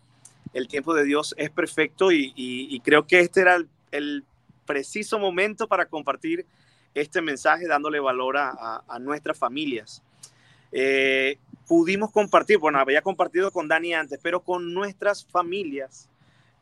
el 0.53 0.69
tiempo 0.69 0.93
de 0.93 1.05
Dios 1.05 1.35
es 1.39 1.49
perfecto 1.49 2.13
y, 2.13 2.79
creo 2.85 3.07
que 3.07 3.21
este 3.21 3.41
era 3.41 3.57
el, 3.93 4.25
preciso 4.67 5.19
momento 5.19 5.67
para 5.69 5.87
compartir 5.87 6.47
este 6.95 7.21
mensaje 7.21 7.67
dándole 7.67 8.01
valor 8.01 8.37
a, 8.37 8.99
nuestras 9.01 9.39
familias. 9.39 10.03
Eh, 10.71 11.39
pudimos 11.67 12.11
compartir, 12.11 12.59
bueno, 12.59 12.79
había 12.79 13.03
compartido 13.03 13.51
con 13.51 13.69
Dani 13.69 13.95
antes, 13.95 14.19
pero 14.23 14.41
con 14.41 14.73
nuestras 14.75 15.25
familias. 15.25 16.09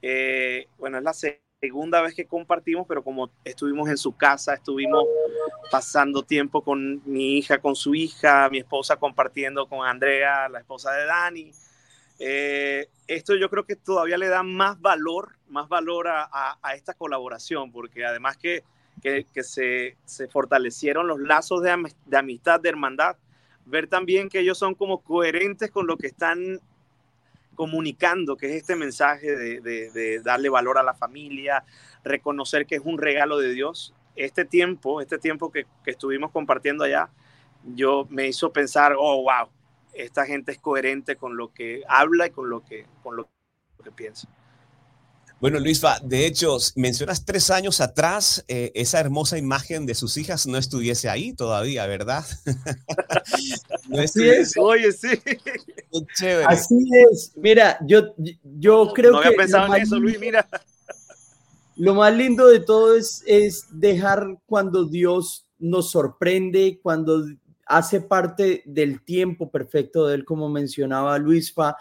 Eh, 0.02 0.66
bueno, 0.78 0.98
es 0.98 1.04
la 1.04 1.12
segunda 1.60 2.00
vez 2.00 2.14
que 2.14 2.26
compartimos, 2.26 2.86
pero 2.88 3.02
como 3.02 3.30
estuvimos 3.44 3.88
en 3.88 3.98
su 3.98 4.16
casa, 4.16 4.54
estuvimos 4.54 5.04
pasando 5.70 6.22
tiempo 6.22 6.62
con 6.62 7.02
mi 7.04 7.38
hija, 7.38 7.58
con 7.58 7.76
su 7.76 7.94
hija, 7.94 8.48
mi 8.50 8.58
esposa 8.58 8.96
compartiendo 8.96 9.66
con 9.66 9.86
Andrea, 9.86 10.48
la 10.48 10.60
esposa 10.60 10.92
de 10.92 11.04
Dani. 11.04 11.52
Eh, 12.18 12.88
esto 13.06 13.34
yo 13.34 13.48
creo 13.50 13.64
que 13.64 13.76
todavía 13.76 14.18
le 14.18 14.28
da 14.28 14.42
más 14.42 14.80
valor, 14.80 15.36
más 15.50 15.68
valor 15.68 16.08
a, 16.08 16.58
esta 16.74 16.94
colaboración, 16.94 17.70
porque 17.72 18.04
además 18.04 18.36
que, 18.36 18.64
que, 19.02 19.42
se, 19.42 19.96
se, 20.04 20.28
fortalecieron 20.28 21.06
los 21.06 21.20
lazos 21.20 21.62
de, 21.62 21.92
de 22.06 22.16
amistad, 22.16 22.60
de 22.60 22.68
hermandad, 22.68 23.16
ver 23.66 23.86
también 23.86 24.28
que 24.28 24.40
ellos 24.40 24.58
son 24.58 24.74
como 24.74 25.02
coherentes 25.02 25.70
con 25.70 25.86
lo 25.86 25.96
que 25.96 26.06
están 26.06 26.60
comunicando, 27.60 28.38
que 28.38 28.46
es 28.46 28.52
este 28.62 28.74
mensaje 28.74 29.36
de, 29.36 30.20
darle 30.24 30.48
valor 30.48 30.78
a 30.78 30.82
la 30.82 30.94
familia, 30.94 31.62
reconocer 32.02 32.64
que 32.64 32.76
es 32.76 32.82
un 32.82 32.96
regalo 32.96 33.38
de 33.38 33.52
Dios. 33.52 33.92
Este 34.16 34.46
tiempo, 34.46 35.02
este 35.02 35.18
tiempo 35.18 35.52
que, 35.52 35.66
estuvimos 35.84 36.30
compartiendo 36.30 36.84
allá, 36.84 37.10
yo 37.74 38.06
me 38.08 38.26
hizo 38.26 38.50
pensar, 38.50 38.94
oh, 38.98 39.24
wow, 39.24 39.50
esta 39.92 40.24
gente 40.24 40.52
es 40.52 40.58
coherente 40.58 41.16
con 41.16 41.36
lo 41.36 41.52
que 41.52 41.82
habla 41.86 42.28
y 42.28 42.30
con 42.30 42.48
lo 42.48 42.64
que, 42.64 42.86
con 43.02 43.16
lo 43.16 43.28
que 43.84 43.90
piensa. 43.90 44.26
Bueno, 45.40 45.58
Luisfa, 45.58 45.98
de 46.00 46.26
hecho, 46.26 46.58
mencionas 46.76 47.24
tres 47.24 47.48
años 47.50 47.80
atrás, 47.80 48.44
eh, 48.46 48.72
esa 48.74 49.00
hermosa 49.00 49.38
imagen 49.38 49.86
de 49.86 49.94
sus 49.94 50.18
hijas 50.18 50.46
no 50.46 50.58
estuviese 50.58 51.08
ahí 51.08 51.32
todavía, 51.32 51.86
¿verdad? 51.86 52.26
no 53.88 54.02
Así 54.02 54.28
es, 54.28 54.52
oye, 54.58 54.92
sí. 54.92 55.08
chévere. 56.14 56.44
Así 56.46 56.76
es. 57.10 57.32
Mira, 57.36 57.78
yo, 57.86 58.14
yo 58.42 58.92
creo 58.92 59.12
no 59.12 59.18
había 59.18 59.30
que. 59.30 59.36
pensado 59.36 59.74
en 59.74 59.82
eso, 59.82 59.98
Luis, 59.98 60.20
mira. 60.20 60.46
Lo 61.76 61.94
más 61.94 62.14
lindo 62.14 62.46
de 62.46 62.60
todo 62.60 62.94
es, 62.94 63.22
es 63.26 63.64
dejar 63.70 64.36
cuando 64.44 64.84
Dios 64.84 65.46
nos 65.58 65.90
sorprende, 65.90 66.78
cuando 66.82 67.24
hace 67.64 68.02
parte 68.02 68.62
del 68.66 69.02
tiempo 69.02 69.50
perfecto 69.50 70.06
de 70.06 70.16
Él, 70.16 70.24
como 70.26 70.50
mencionaba 70.50 71.16
Luisfa, 71.16 71.76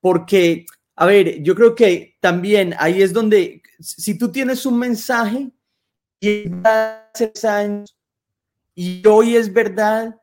porque 0.00 0.66
a 1.02 1.06
ver, 1.06 1.42
yo 1.42 1.56
creo 1.56 1.74
que 1.74 2.16
también 2.20 2.76
ahí 2.78 3.02
es 3.02 3.12
donde, 3.12 3.60
si 3.80 4.16
tú 4.16 4.30
tienes 4.30 4.64
un 4.64 4.78
mensaje 4.78 5.50
y 6.20 6.44
hace 6.62 7.32
años 7.44 7.98
y 8.72 9.04
hoy 9.08 9.34
es 9.34 9.52
verdad, 9.52 10.14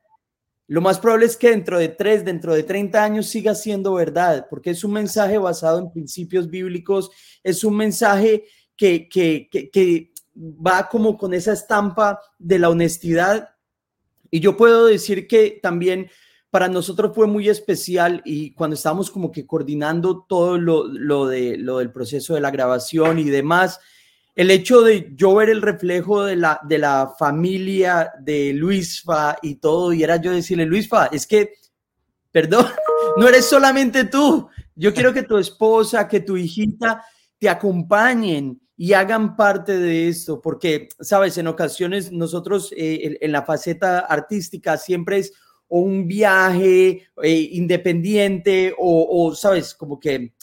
lo 0.68 0.80
más 0.80 0.98
probable 0.98 1.26
es 1.26 1.36
que 1.36 1.50
dentro 1.50 1.78
de 1.78 1.90
tres, 1.90 2.24
dentro 2.24 2.54
de 2.54 2.64
30 2.64 3.04
años 3.04 3.28
siga 3.28 3.56
siendo 3.56 3.96
verdad, 3.96 4.48
porque 4.50 4.70
es 4.70 4.82
un 4.86 4.94
mensaje 4.94 5.38
basado 5.38 5.80
en 5.80 5.92
principios 5.92 6.50
bíblicos, 6.50 7.12
es 7.44 7.66
un 7.66 7.76
mensaje 7.76 8.46
que, 8.78 9.10
que, 9.10 9.50
que, 9.52 9.70
que 9.70 10.14
va 10.34 10.88
como 10.88 11.18
con 11.18 11.34
esa 11.34 11.52
estampa 11.52 12.22
de 12.38 12.58
la 12.58 12.70
honestidad. 12.70 13.50
Y 14.32 14.40
yo 14.40 14.56
puedo 14.56 14.86
decir 14.86 15.28
que 15.28 15.60
también 15.62 16.10
para 16.52 16.68
nosotros 16.68 17.12
fue 17.14 17.28
muy 17.28 17.48
especial 17.48 18.22
y 18.26 18.52
cuando 18.52 18.76
estábamos 18.76 19.12
como 19.12 19.32
que 19.32 19.46
coordinando 19.46 20.26
todo 20.28 20.58
lo, 20.58 21.28
de, 21.28 21.58
lo 21.58 21.78
del 21.78 21.92
proceso 21.92 22.34
de 22.34 22.42
la 22.42 22.52
grabación 22.52 23.20
y 23.20 23.26
demás, 23.26 23.80
el 24.36 24.50
hecho 24.52 24.82
de 24.82 25.12
yo 25.16 25.36
ver 25.36 25.50
el 25.50 25.62
reflejo 25.62 26.24
de 26.24 26.36
la, 26.36 26.60
de 26.64 26.78
la 26.80 27.14
familia 27.20 28.12
de 28.20 28.54
Luisfa 28.54 29.38
y 29.42 29.56
todo, 29.56 29.94
y 29.94 30.02
era 30.02 30.18
yo 30.18 30.32
decirle, 30.32 30.66
Luisfa, 30.66 31.08
es 31.08 31.28
que, 31.28 31.54
perdón, 32.32 32.66
no 33.18 33.28
eres 33.28 33.46
solamente 33.46 34.06
tú, 34.06 34.50
yo 34.76 34.94
quiero 34.94 35.14
que 35.14 35.24
tu 35.24 35.38
esposa, 35.38 36.08
que 36.08 36.22
tu 36.22 36.36
hijita 36.36 37.04
te 37.38 37.50
acompañen 37.50 38.60
y 38.76 38.94
hagan 38.94 39.36
parte 39.36 39.78
de 39.78 40.08
esto, 40.08 40.42
porque, 40.42 40.88
sabes, 41.02 41.38
en 41.38 41.48
ocasiones 41.48 42.12
nosotros 42.12 42.74
eh, 42.76 43.18
en 43.22 43.32
la 43.34 43.44
faceta 43.44 44.00
artística 44.00 44.78
siempre 44.78 45.20
es 45.20 45.34
o 45.70 45.80
un 45.80 46.08
viaje 46.08 47.08
eh, 47.24 47.50
independiente 47.52 48.74
o, 48.78 49.34
sabes, 49.36 49.74
como 49.74 50.00
que, 50.00 50.34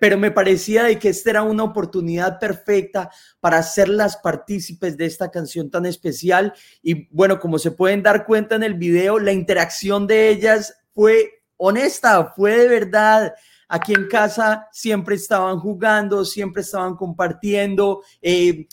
pero 0.00 0.18
me 0.18 0.30
parecía 0.30 0.84
de 0.84 0.98
que 0.98 1.08
esta 1.08 1.30
era 1.30 1.42
una 1.42 1.62
oportunidad 1.64 2.38
perfecta 2.38 3.10
para 3.40 3.58
hacerlas 3.58 4.16
partícipes 4.16 4.96
de 4.96 5.06
esta 5.06 5.30
canción 5.30 5.70
tan 5.70 5.86
especial. 5.86 6.52
Y 6.82 7.08
bueno, 7.14 7.38
como 7.38 7.58
se 7.58 7.70
pueden 7.70 8.02
dar 8.02 8.26
cuenta 8.26 8.56
en 8.56 8.64
el 8.64 8.74
video, 8.74 9.18
la 9.18 9.32
interacción 9.32 10.06
de 10.06 10.28
ellas 10.30 10.74
fue 10.92 11.42
honesta, 11.56 12.32
fue 12.34 12.58
de 12.58 12.68
verdad. 12.68 13.34
Aquí 13.68 13.92
en 13.92 14.08
casa 14.08 14.66
siempre 14.72 15.14
estaban 15.14 15.60
jugando, 15.60 16.24
siempre 16.24 16.62
estaban 16.62 16.96
compartiendo, 16.96 18.02
eh, 18.22 18.66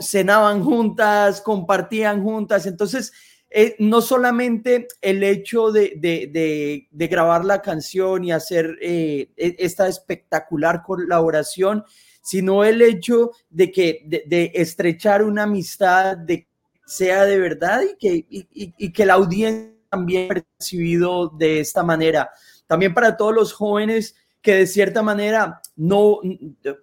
cenaban 0.00 0.62
juntas, 0.62 1.40
compartían 1.40 2.22
juntas. 2.22 2.66
Entonces, 2.66 3.12
eh, 3.56 3.76
no 3.78 4.00
solamente 4.00 4.88
el 5.00 5.22
hecho 5.22 5.70
de, 5.70 6.88
grabar 6.90 7.44
la 7.44 7.62
canción 7.62 8.24
y 8.24 8.32
hacer 8.32 8.76
eh, 8.82 9.30
e, 9.36 9.54
esta 9.60 9.86
espectacular 9.86 10.82
colaboración, 10.82 11.84
sino 12.20 12.64
el 12.64 12.82
hecho 12.82 13.30
de 13.50 13.70
que 13.70 14.02
de, 14.06 14.50
estrechar 14.56 15.22
una 15.22 15.44
amistad, 15.44 16.16
de 16.16 16.48
sea 16.84 17.24
de 17.26 17.38
verdad 17.38 17.82
y 17.82 17.96
que, 17.96 18.26
y, 18.28 18.92
que 18.92 19.06
la 19.06 19.14
audiencia 19.14 19.70
también 19.88 20.26
percibido 20.26 21.28
de 21.28 21.60
esta 21.60 21.84
manera. 21.84 22.30
También 22.66 22.92
para 22.92 23.16
todos 23.16 23.32
los 23.32 23.52
jóvenes 23.52 24.16
que 24.42 24.56
de 24.56 24.66
cierta 24.66 25.00
manera 25.00 25.60
no, 25.76 26.18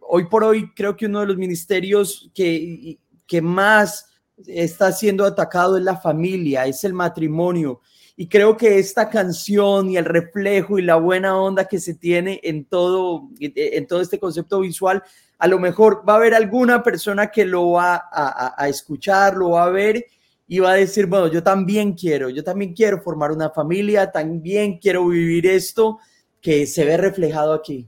hoy 0.08 0.26
por 0.30 0.46
hoy 0.46 0.74
creo 0.74 0.96
que 0.96 1.08
uno 1.08 1.20
de 1.20 1.28
los 1.28 1.36
ministerios 1.36 2.32
que, 2.34 2.98
que 3.28 3.42
más 3.42 4.11
está 4.48 4.92
siendo 4.92 5.26
atacado 5.26 5.78
es 5.78 5.84
la 5.84 5.98
familia, 5.98 6.66
es 6.66 6.84
el 6.84 6.94
matrimonio. 6.94 7.82
Y 8.16 8.28
creo 8.28 8.58
que 8.58 8.78
esta 8.78 9.10
canción 9.10 9.90
y 9.90 9.98
el 9.98 10.06
reflejo 10.06 10.78
y 10.78 10.84
la 10.84 10.96
buena 10.96 11.40
onda 11.40 11.66
que 11.66 11.80
se 11.80 11.96
tiene 11.96 12.40
en 12.44 12.66
todo, 12.66 13.30
en 13.40 13.88
todo 13.88 14.02
este 14.02 14.20
concepto 14.20 14.60
visual, 14.60 15.02
a 15.40 15.48
lo 15.48 15.58
mejor 15.58 16.04
va 16.08 16.14
a 16.14 16.16
haber 16.18 16.36
alguna 16.36 16.84
persona 16.84 17.32
que 17.32 17.46
lo 17.46 17.72
va 17.72 18.10
a, 18.12 18.70
escuchar, 18.70 19.36
lo 19.36 19.52
va 19.52 19.64
a 19.64 19.70
ver 19.70 20.06
iba 20.48 20.70
a 20.70 20.76
decir, 20.76 21.06
bueno, 21.06 21.28
yo 21.28 21.42
también 21.42 21.94
quiero, 21.94 22.30
yo 22.30 22.44
también 22.44 22.74
quiero 22.74 23.02
formar 23.02 23.32
una 23.32 23.50
familia, 23.50 24.12
también 24.12 24.80
quiero 24.80 25.08
vivir 25.08 25.48
esto 25.48 26.00
que 26.42 26.68
se 26.68 26.84
ve 26.84 26.98
reflejado 26.98 27.54
aquí. 27.54 27.88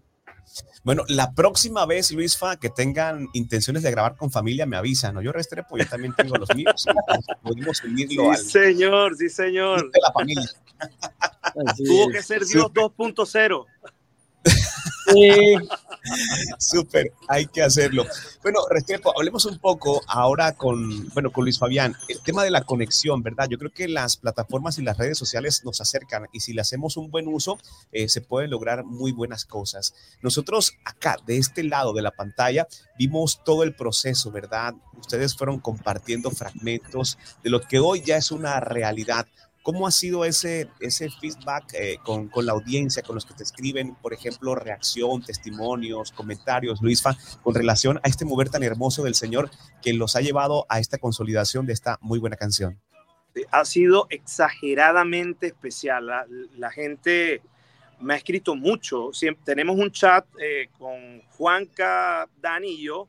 Bueno, 0.84 1.04
la 1.08 1.34
próxima 1.34 1.86
vez, 1.86 2.12
Luis 2.12 2.38
Fa, 2.38 2.58
que 2.58 2.70
tengan 2.70 3.28
intenciones 3.34 3.84
de 3.84 3.92
grabar 3.92 4.16
con 4.18 4.32
familia, 4.32 4.66
me 4.66 4.78
avisan, 4.78 5.16
¿no? 5.16 5.22
Yo 5.22 5.32
Restrepo, 5.32 5.78
yo 5.78 5.88
también 5.88 6.14
tengo 6.16 6.36
los 6.36 6.54
míos. 6.56 6.86
Podemos 7.42 7.84
unirlo 7.84 8.34
sí, 8.36 8.50
señor, 8.50 9.16
sí, 9.18 9.30
señor. 9.30 9.92
De 9.92 10.00
la 10.02 10.12
familia. 10.12 10.50
Tuvo 11.78 12.10
que 12.10 12.22
ser 12.22 12.46
Dios 12.46 12.66
2.0. 12.66 13.66
Sí. 15.08 15.56
Súper, 16.60 17.14
hay 17.28 17.46
que 17.48 17.62
hacerlo. 17.62 18.06
Bueno, 18.42 18.60
Restrepo, 18.70 19.18
hablemos 19.18 19.46
un 19.46 19.58
poco 19.60 20.02
ahora 20.08 20.54
con, 20.54 21.10
bueno, 21.10 21.32
con 21.32 21.44
Luis 21.44 21.60
Fabián. 21.60 21.96
El 22.08 22.22
tema 22.22 22.44
de 22.44 22.52
la 22.52 22.62
conexión, 22.62 23.24
¿verdad? 23.24 23.48
Yo 23.50 23.58
creo 23.58 23.72
que 23.72 23.88
las 23.88 24.18
plataformas 24.18 24.78
y 24.78 24.84
las 24.84 24.98
redes 24.98 25.18
sociales 25.18 25.64
nos 25.64 25.82
acercan 25.82 26.28
y 26.34 26.42
si 26.42 26.54
le 26.54 26.62
hacemos 26.62 26.98
un 26.98 27.10
buen 27.10 27.28
uso, 27.28 27.58
eh, 27.92 28.10
se 28.10 28.22
pueden 28.22 28.50
lograr 28.50 28.84
muy 28.84 29.12
buenas 29.12 29.46
cosas. 29.46 29.94
Nosotros 30.22 30.74
acá, 30.86 31.18
de 31.26 31.38
este 31.38 31.64
lado 31.64 31.94
de 31.94 32.02
la 32.02 32.12
pantalla, 32.12 32.68
vimos 32.98 33.42
todo 33.44 33.64
el 33.64 33.76
proceso, 33.76 34.32
¿verdad? 34.32 34.74
Ustedes 34.98 35.36
fueron 35.36 35.60
compartiendo 35.60 36.32
fragmentos 36.32 37.18
de 37.44 37.50
lo 37.50 37.62
que 37.62 37.80
hoy 37.80 38.02
ya 38.02 38.18
es 38.18 38.32
una 38.32 38.60
realidad 38.60 39.28
¿Cómo 39.64 39.88
ha 39.88 39.92
sido 39.92 40.26
ese, 40.26 40.70
ese 40.80 41.10
feedback 41.10 41.74
eh, 41.74 41.98
con, 42.04 42.28
con, 42.28 42.46
la 42.46 42.52
audiencia, 42.52 43.02
con 43.02 43.16
los 43.16 43.26
que 43.26 43.34
te 43.34 43.44
escriben, 43.44 43.96
por 43.96 44.14
ejemplo, 44.14 44.56
reacción, 44.56 45.24
testimonios, 45.24 46.12
comentarios, 46.12 46.82
Luisfa, 46.82 47.18
con 47.42 47.56
relación 47.56 47.98
a 48.04 48.10
este 48.10 48.26
mover 48.26 48.50
tan 48.50 48.62
hermoso 48.62 49.04
del 49.04 49.16
Señor 49.16 49.50
que 49.82 49.94
los 49.94 50.16
ha 50.16 50.22
llevado 50.22 50.66
a 50.70 50.80
esta 50.80 50.98
consolidación 50.98 51.66
de 51.66 51.74
esta 51.74 51.98
muy 52.02 52.20
buena 52.20 52.36
canción? 52.36 52.80
Ha 53.50 53.66
sido 53.66 54.06
exageradamente 54.10 55.48
especial. 55.48 56.06
La, 56.06 56.26
la 56.58 56.70
gente 56.70 57.42
me 58.04 58.14
ha 58.14 58.18
escrito 58.18 58.56
mucho. 58.56 59.14
Siempre, 59.14 59.44
tenemos 59.46 59.78
un 59.78 59.92
chat 59.92 60.26
eh, 60.40 60.70
con 60.78 61.22
Juanca, 61.38 62.28
Dani 62.42 62.68
y 62.68 62.84
yo, 62.84 63.08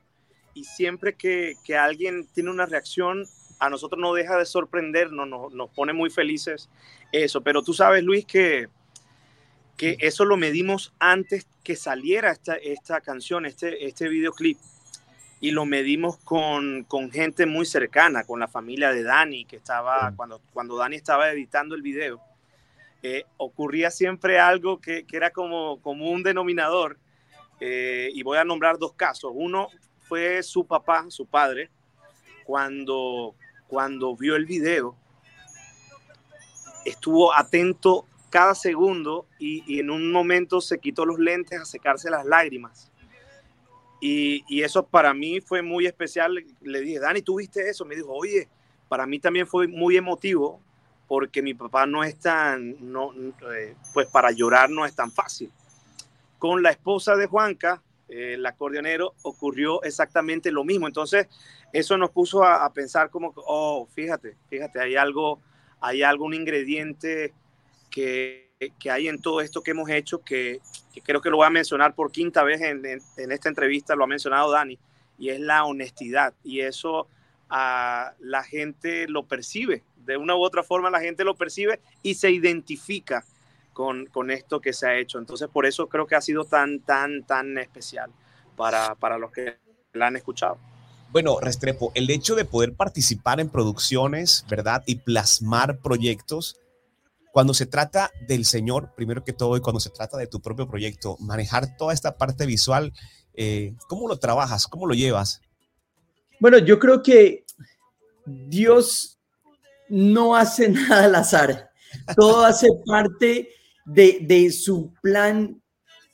y 0.54 0.64
siempre 0.64 1.14
que, 1.14 1.54
que 1.64 1.76
alguien 1.76 2.26
tiene 2.32 2.50
una 2.50 2.64
reacción, 2.64 3.26
a 3.58 3.70
nosotros 3.70 4.00
no 4.00 4.14
deja 4.14 4.36
de 4.36 4.46
sorprendernos, 4.46 5.28
nos, 5.28 5.52
nos 5.52 5.70
pone 5.70 5.92
muy 5.92 6.10
felices 6.10 6.68
eso. 7.12 7.42
Pero 7.42 7.62
tú 7.62 7.72
sabes, 7.72 8.02
Luis, 8.02 8.24
que, 8.24 8.68
que 9.76 9.96
eso 10.00 10.24
lo 10.24 10.36
medimos 10.36 10.92
antes 10.98 11.46
que 11.62 11.76
saliera 11.76 12.30
esta, 12.30 12.54
esta 12.56 13.00
canción, 13.00 13.46
este, 13.46 13.86
este 13.86 14.08
videoclip. 14.08 14.58
Y 15.40 15.50
lo 15.50 15.66
medimos 15.66 16.16
con, 16.18 16.84
con 16.84 17.10
gente 17.10 17.44
muy 17.44 17.66
cercana, 17.66 18.24
con 18.24 18.40
la 18.40 18.48
familia 18.48 18.90
de 18.92 19.02
Dani, 19.02 19.44
que 19.44 19.56
estaba, 19.56 20.12
cuando, 20.16 20.40
cuando 20.52 20.76
Dani 20.76 20.96
estaba 20.96 21.30
editando 21.30 21.74
el 21.74 21.82
video, 21.82 22.20
eh, 23.02 23.24
ocurría 23.36 23.90
siempre 23.90 24.40
algo 24.40 24.80
que, 24.80 25.04
que, 25.04 25.16
era 25.16 25.30
como, 25.30 25.80
como 25.82 26.10
un 26.10 26.22
denominador. 26.22 26.98
Eh, 27.60 28.10
y 28.14 28.22
voy 28.22 28.38
a 28.38 28.44
nombrar 28.44 28.78
dos 28.78 28.94
casos. 28.94 29.32
Uno 29.34 29.68
fue 30.08 30.42
su 30.42 30.66
papá, 30.66 31.04
su 31.08 31.26
padre, 31.26 31.70
cuando, 32.44 33.34
cuando 33.66 34.16
vio 34.16 34.36
el 34.36 34.46
video, 34.46 34.96
estuvo 36.84 37.34
atento 37.34 38.06
cada 38.30 38.54
segundo 38.54 39.26
y, 39.38 39.78
en 39.78 39.90
un 39.90 40.10
momento 40.10 40.60
se 40.60 40.78
quitó 40.78 41.06
los 41.06 41.18
lentes 41.18 41.60
a 41.60 41.64
secarse 41.64 42.10
las 42.10 42.24
lágrimas. 42.26 42.90
Y, 44.00 44.44
y, 44.48 44.62
eso 44.62 44.84
para 44.84 45.14
mí 45.14 45.40
fue 45.40 45.62
muy 45.62 45.86
especial. 45.86 46.44
Le 46.60 46.80
dije, 46.80 46.98
Dani, 46.98 47.22
¿tú 47.22 47.38
viste 47.38 47.68
eso? 47.68 47.84
Me 47.84 47.94
dijo, 47.94 48.12
oye, 48.12 48.48
para 48.88 49.06
mí 49.06 49.18
también 49.18 49.46
fue 49.46 49.66
muy 49.66 49.96
emotivo 49.96 50.60
porque 51.06 51.42
mi 51.42 51.54
papá 51.54 51.86
no 51.86 52.02
es 52.02 52.18
tan, 52.18 52.76
no, 52.92 53.12
eh, 53.54 53.76
pues 53.92 54.06
para 54.08 54.30
llorar 54.30 54.70
no 54.70 54.86
es 54.86 54.94
tan 54.94 55.10
fácil. 55.10 55.50
Con 56.38 56.62
la 56.62 56.70
esposa 56.70 57.16
de 57.16 57.26
Juanca, 57.26 57.82
eh, 58.08 58.34
el 58.34 58.46
acordeonero, 58.46 59.14
ocurrió 59.22 59.82
exactamente 59.82 60.50
lo 60.50 60.64
mismo. 60.64 60.86
Entonces, 60.86 61.28
eso 61.74 61.98
nos 61.98 62.10
puso 62.10 62.44
a, 62.44 62.72
pensar 62.72 63.10
como, 63.10 63.34
oh, 63.34 63.88
fíjate, 63.92 64.36
fíjate, 64.48 64.80
hay 64.80 64.94
algo, 64.94 65.40
hay 65.80 66.04
algún 66.04 66.32
ingrediente 66.32 67.34
que, 67.90 68.52
que, 68.78 68.92
hay 68.92 69.08
en 69.08 69.20
todo 69.20 69.40
esto 69.40 69.60
que 69.60 69.72
hemos 69.72 69.90
hecho 69.90 70.22
que, 70.22 70.60
creo 71.02 71.20
que 71.20 71.30
lo 71.30 71.38
voy 71.38 71.46
a 71.48 71.50
mencionar 71.50 71.96
por 71.96 72.12
quinta 72.12 72.44
vez 72.44 72.60
en, 72.60 72.86
en, 72.86 73.32
esta 73.32 73.48
entrevista, 73.48 73.96
lo 73.96 74.04
ha 74.04 74.06
mencionado 74.06 74.52
Dani, 74.52 74.78
y 75.18 75.30
es 75.30 75.40
la 75.40 75.64
honestidad. 75.64 76.32
Y 76.44 76.60
eso 76.60 77.08
a 77.50 78.14
la 78.20 78.44
gente 78.44 79.08
lo 79.08 79.26
percibe, 79.26 79.82
de 79.96 80.16
una 80.16 80.36
u 80.36 80.44
otra 80.44 80.62
forma 80.62 80.90
la 80.90 81.00
gente 81.00 81.24
lo 81.24 81.34
percibe 81.34 81.80
y 82.04 82.14
se 82.14 82.30
identifica 82.30 83.24
con, 83.72 84.06
con, 84.06 84.30
esto 84.30 84.60
que 84.60 84.72
se 84.72 84.86
ha 84.86 84.96
hecho. 84.96 85.18
Entonces, 85.18 85.48
por 85.48 85.66
eso 85.66 85.88
creo 85.88 86.06
que 86.06 86.14
ha 86.14 86.20
sido 86.20 86.44
tan, 86.44 86.78
tan, 86.78 87.24
tan 87.24 87.58
especial 87.58 88.12
para, 88.54 88.94
para 88.94 89.18
los 89.18 89.32
que 89.32 89.56
la 89.92 90.06
han 90.06 90.14
escuchado. 90.14 90.56
Bueno, 91.14 91.38
Restrepo, 91.38 91.92
el 91.94 92.10
hecho 92.10 92.34
de 92.34 92.44
poder 92.44 92.74
participar 92.74 93.38
en 93.38 93.48
producciones, 93.48 94.44
¿verdad? 94.50 94.82
Y 94.84 94.96
plasmar 94.96 95.78
proyectos, 95.78 96.56
cuando 97.30 97.54
se 97.54 97.66
trata 97.66 98.10
del 98.26 98.44
Señor, 98.44 98.90
primero 98.96 99.22
que 99.22 99.32
todo, 99.32 99.56
y 99.56 99.60
cuando 99.60 99.78
se 99.78 99.90
trata 99.90 100.16
de 100.16 100.26
tu 100.26 100.40
propio 100.40 100.66
proyecto, 100.66 101.16
manejar 101.20 101.76
toda 101.76 101.94
esta 101.94 102.16
parte 102.16 102.46
visual, 102.46 102.92
eh, 103.34 103.76
¿cómo 103.86 104.08
lo 104.08 104.16
trabajas? 104.16 104.66
¿Cómo 104.66 104.86
lo 104.88 104.94
llevas? 104.94 105.40
Bueno, 106.40 106.58
yo 106.58 106.80
creo 106.80 107.00
que 107.00 107.44
Dios 108.26 109.20
no 109.88 110.34
hace 110.34 110.68
nada 110.68 111.04
al 111.04 111.14
azar. 111.14 111.70
Todo 112.16 112.44
hace 112.44 112.66
parte 112.84 113.50
de, 113.84 114.50
su 114.50 114.92
plan 115.00 115.62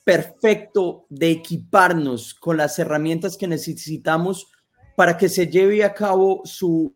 perfecto 0.05 1.07
de 1.09 1.31
equiparnos 1.31 2.35
con 2.35 2.59
las 2.59 2.79
herramientas 2.79 3.39
que 3.39 3.49
necesitamos 3.49 4.49
para 5.01 5.17
que 5.17 5.31
se 5.31 5.47
lleve 5.47 5.83
a 5.83 5.95
cabo 5.95 6.43
su... 6.45 6.95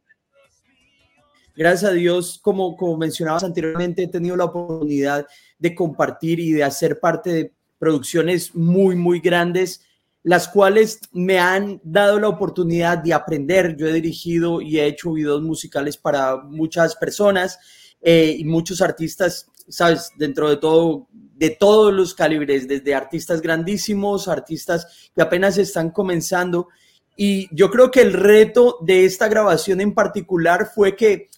Gracias 1.56 1.90
a 1.90 1.94
Dios, 1.94 2.38
como, 2.42 2.76
como 2.76 2.98
mencionabas 2.98 3.44
anteriormente, 3.44 4.02
he 4.02 4.08
tenido 4.08 4.36
la 4.36 4.44
oportunidad 4.44 5.26
de 5.58 5.74
compartir 5.74 6.38
y 6.38 6.52
de 6.52 6.64
hacer 6.64 7.00
parte 7.00 7.32
de 7.32 7.54
producciones 7.78 8.54
muy, 8.54 8.94
muy 8.94 9.20
grandes, 9.20 9.86
las 10.22 10.48
cuales 10.48 11.00
me 11.12 11.38
han 11.38 11.80
dado 11.82 12.20
la 12.20 12.28
oportunidad 12.28 12.98
de 12.98 13.14
aprender. 13.14 13.74
Yo 13.74 13.86
he 13.86 13.94
dirigido 13.94 14.60
y 14.60 14.78
he 14.78 14.84
hecho 14.84 15.14
videos 15.14 15.40
musicales 15.40 15.96
para 15.96 16.36
muchas 16.36 16.96
personas 16.96 17.58
eh, 18.02 18.36
y 18.38 18.44
muchos 18.44 18.82
artistas 18.82 19.50
sabes, 19.66 20.10
dentro 20.18 20.50
de 20.50 20.58
todo, 20.58 21.08
de 21.10 21.48
todos 21.48 21.90
los 21.90 22.14
calibres, 22.14 22.68
desde 22.68 22.94
artistas 22.94 23.40
grandísimos, 23.40 24.28
artistas 24.28 25.10
que 25.14 25.22
apenas 25.22 25.56
están 25.56 25.90
comenzando. 25.90 26.68
Y 27.16 27.54
yo 27.54 27.70
creo 27.70 27.90
que 27.90 28.02
el 28.02 28.12
reto 28.12 28.78
de 28.80 29.04
esta 29.04 29.28
grabación 29.28 29.80
en 29.80 29.94
particular 29.94 30.70
fue 30.74 30.96
que 30.96 31.28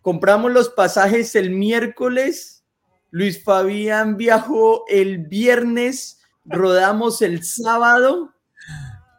compramos 0.00 0.52
los 0.52 0.68
pasajes 0.68 1.34
el 1.34 1.50
miércoles, 1.50 2.64
Luis 3.10 3.42
Fabián 3.42 4.16
viajó 4.16 4.84
el 4.86 5.18
viernes, 5.18 6.20
rodamos 6.44 7.22
el 7.22 7.42
sábado, 7.42 8.32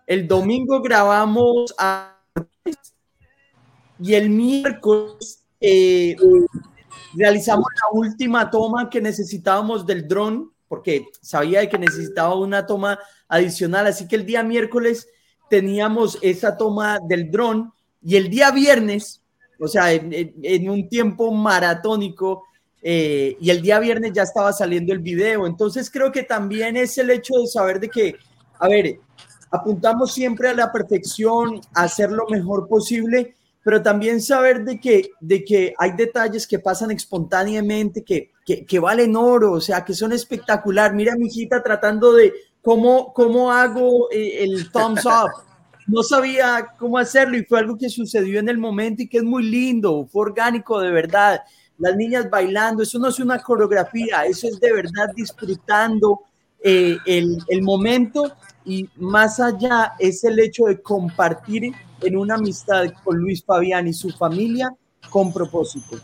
el 0.08 0.28
domingo 0.28 0.82
grabamos 0.82 1.76
y 4.00 4.14
el 4.14 4.30
miércoles 4.30 5.44
eh, 5.60 6.16
realizamos 7.16 7.66
la 7.76 8.00
última 8.00 8.50
toma 8.50 8.90
que 8.90 9.02
necesitábamos 9.02 9.86
del 9.86 10.08
dron, 10.08 10.54
porque 10.68 11.06
sabía 11.22 11.68
que 11.68 11.78
necesitaba 11.78 12.36
una 12.36 12.66
toma 12.66 13.00
adicional, 13.28 13.88
así 13.88 14.08
que 14.08 14.16
el 14.16 14.26
día 14.26 14.44
miércoles 14.44 15.08
teníamos 15.50 16.18
esa 16.22 16.56
toma 16.58 17.00
del 17.08 17.32
dron 17.32 17.72
y 18.02 18.16
el 18.16 18.30
día 18.30 18.52
viernes, 18.52 19.22
o 19.60 19.68
sea, 19.68 19.92
en, 19.92 20.70
un 20.70 20.88
tiempo 20.88 21.32
maratónico, 21.32 22.44
eh, 22.82 23.36
y 23.42 23.50
el 23.50 23.62
día 23.62 23.80
viernes 23.80 24.14
ya 24.14 24.24
estaba 24.24 24.54
saliendo 24.54 24.94
el 24.94 25.00
video. 25.00 25.46
Entonces 25.46 25.90
creo 25.92 26.12
que 26.12 26.24
también 26.24 26.78
es 26.78 26.98
el 26.98 27.10
hecho 27.10 27.34
de 27.40 27.48
saber 27.48 27.80
de 27.80 27.90
que, 27.90 28.16
a 28.60 28.68
ver, 28.68 29.00
apuntamos 29.52 30.14
siempre 30.14 30.50
a 30.50 30.54
la 30.54 30.72
perfección, 30.72 31.60
a 31.74 31.84
hacer 31.84 32.12
lo 32.12 32.26
mejor 32.30 32.68
posible, 32.68 33.36
pero 33.64 33.82
también 33.82 34.22
saber 34.22 34.64
de 34.64 34.80
que, 34.80 35.12
de 35.20 35.44
que 35.44 35.74
hay 35.78 35.92
detalles 35.92 36.48
que 36.48 36.60
pasan 36.60 36.92
espontáneamente, 36.92 38.04
que, 38.04 38.32
que, 38.46 38.80
valen 38.80 39.16
oro, 39.16 39.52
o 39.54 39.62
sea, 39.62 39.84
que 39.84 39.94
son 39.94 40.14
espectacular. 40.14 40.94
Mira 40.94 41.16
mi 41.16 41.28
hijita 41.28 41.62
tratando 41.62 42.14
de 42.14 42.34
cómo, 42.62 43.14
cómo 43.14 43.52
hago 43.52 44.10
eh, 44.12 44.44
el 44.44 44.72
thumbs 44.72 45.06
up. 45.06 45.32
No 45.88 46.04
sabía 46.04 46.68
cómo 46.78 46.98
hacerlo 46.98 47.38
y 47.38 47.44
fue 47.44 47.60
algo 47.60 47.78
que 47.78 47.90
sucedió 47.90 48.40
en 48.40 48.50
el 48.50 48.58
momento 48.58 49.02
y 49.02 49.08
que 49.08 49.18
es 49.18 49.24
muy 49.24 49.44
lindo, 49.44 50.08
fue 50.12 50.24
orgánico 50.24 50.80
de 50.80 50.92
verdad. 50.92 51.42
Las 51.80 51.96
niñas 51.96 52.30
bailando, 52.30 52.84
eso 52.84 53.00
no 53.00 53.08
es 53.08 53.20
una 53.20 53.40
coreografía, 53.42 54.26
eso 54.26 54.48
es 54.48 54.60
de 54.60 54.72
verdad 54.72 55.10
disfrutando 55.16 56.22
eh, 56.64 56.98
el, 57.06 57.38
el 57.48 57.62
momento 57.64 58.32
y 58.66 58.88
más 58.98 59.40
allá 59.40 59.94
es 59.98 60.24
el 60.24 60.40
hecho 60.40 60.66
de 60.66 60.82
compartir 60.82 61.74
en 62.02 62.18
una 62.18 62.36
amistad 62.36 62.86
con 63.04 63.18
Luis 63.18 63.44
Fabián 63.44 63.88
y 63.88 63.94
su 63.94 64.12
familia 64.12 64.72
con 65.10 65.34
propósito. 65.34 65.98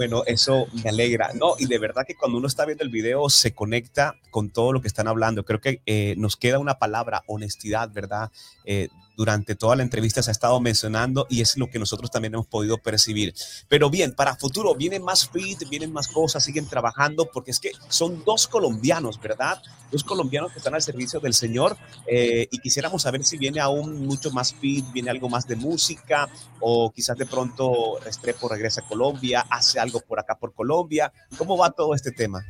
Bueno, 0.00 0.22
eso 0.24 0.66
me 0.82 0.88
alegra. 0.88 1.28
No, 1.34 1.56
y 1.58 1.66
de 1.66 1.78
verdad 1.78 2.06
que 2.06 2.14
cuando 2.14 2.38
uno 2.38 2.46
está 2.46 2.64
viendo 2.64 2.82
el 2.82 2.88
video 2.88 3.28
se 3.28 3.52
conecta 3.52 4.16
con 4.30 4.48
todo 4.48 4.72
lo 4.72 4.80
que 4.80 4.88
están 4.88 5.08
hablando. 5.08 5.44
Creo 5.44 5.60
que 5.60 5.82
eh, 5.84 6.14
nos 6.16 6.38
queda 6.38 6.58
una 6.58 6.78
palabra, 6.78 7.22
honestidad, 7.26 7.90
¿verdad? 7.92 8.30
Eh, 8.64 8.88
durante 9.16 9.54
toda 9.54 9.76
la 9.76 9.82
entrevista 9.82 10.22
se 10.22 10.30
ha 10.30 10.32
estado 10.32 10.60
mencionando 10.60 11.26
y 11.28 11.40
es 11.40 11.56
lo 11.56 11.68
que 11.68 11.78
nosotros 11.78 12.10
también 12.10 12.34
hemos 12.34 12.46
podido 12.46 12.78
percibir. 12.78 13.34
Pero 13.68 13.90
bien, 13.90 14.14
para 14.14 14.36
futuro 14.36 14.74
vienen 14.74 15.02
más 15.02 15.28
fit, 15.28 15.68
vienen 15.68 15.92
más 15.92 16.08
cosas, 16.08 16.44
siguen 16.44 16.66
trabajando 16.66 17.28
porque 17.32 17.50
es 17.50 17.60
que 17.60 17.72
son 17.88 18.24
dos 18.24 18.46
colombianos, 18.46 19.20
¿verdad? 19.20 19.62
Dos 19.90 20.04
colombianos 20.04 20.52
que 20.52 20.58
están 20.58 20.74
al 20.74 20.82
servicio 20.82 21.20
del 21.20 21.34
Señor 21.34 21.76
eh, 22.06 22.48
y 22.50 22.58
quisiéramos 22.58 23.02
saber 23.02 23.24
si 23.24 23.36
viene 23.36 23.60
aún 23.60 24.06
mucho 24.06 24.30
más 24.30 24.54
fit, 24.54 24.84
viene 24.92 25.10
algo 25.10 25.28
más 25.28 25.46
de 25.46 25.56
música 25.56 26.28
o 26.60 26.90
quizás 26.90 27.16
de 27.16 27.26
pronto 27.26 27.98
Restrepo 28.04 28.48
regresa 28.48 28.82
a 28.82 28.86
Colombia, 28.86 29.46
hace 29.50 29.80
algo 29.80 30.00
por 30.00 30.20
acá 30.20 30.38
por 30.38 30.54
Colombia. 30.54 31.12
¿Cómo 31.36 31.56
va 31.56 31.70
todo 31.70 31.94
este 31.94 32.12
tema? 32.12 32.44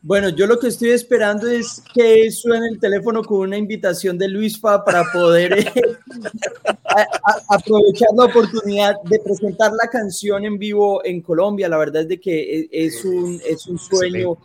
Bueno, 0.00 0.28
yo 0.28 0.46
lo 0.46 0.60
que 0.60 0.68
estoy 0.68 0.90
esperando 0.90 1.48
es 1.48 1.82
que 1.92 2.30
suene 2.30 2.68
el 2.68 2.78
teléfono 2.78 3.24
con 3.24 3.40
una 3.40 3.56
invitación 3.56 4.16
de 4.16 4.28
Luis 4.28 4.60
Fa 4.60 4.84
para 4.84 5.02
poder 5.12 5.52
eh, 5.58 7.06
aprovechar 7.48 8.08
la 8.16 8.26
oportunidad 8.26 8.94
de 9.02 9.18
presentar 9.18 9.72
la 9.72 9.90
canción 9.90 10.44
en 10.44 10.56
vivo 10.56 11.04
en 11.04 11.20
Colombia. 11.20 11.68
La 11.68 11.78
verdad 11.78 12.02
es 12.02 12.08
de 12.08 12.20
que 12.20 12.60
e, 12.60 12.68
es 12.70 13.04
un, 13.04 13.40
es 13.44 13.66
un 13.66 13.76
sueño. 13.78 14.38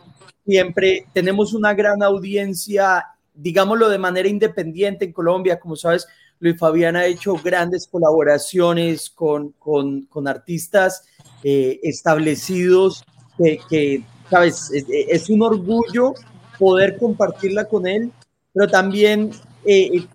Siempre 0.44 1.06
tenemos 1.12 1.54
una 1.54 1.72
gran 1.72 2.02
audiencia, 2.02 3.06
digámoslo 3.32 3.88
de 3.88 3.98
manera 3.98 4.28
independiente 4.28 5.04
en 5.04 5.12
Colombia. 5.12 5.60
Como 5.60 5.76
sabes, 5.76 6.08
Luis 6.40 6.58
Fabián 6.58 6.96
ha 6.96 7.06
hecho 7.06 7.36
grandes 7.36 7.86
colaboraciones 7.86 9.08
con, 9.08 9.52
con, 9.52 10.02
con 10.06 10.26
artistas 10.26 11.04
eh, 11.44 11.78
establecidos 11.84 13.04
que, 13.38 13.58
que 13.70 14.02
sabes, 14.30 14.70
es, 14.72 15.30
un 15.30 15.42
orgullo 15.42 16.14
poder 16.58 16.98
compartirla 16.98 17.64
con 17.66 17.86
él, 17.86 18.12
pero 18.52 18.68
también 18.68 19.30
eh, 19.64 19.90
eh, 19.92 20.06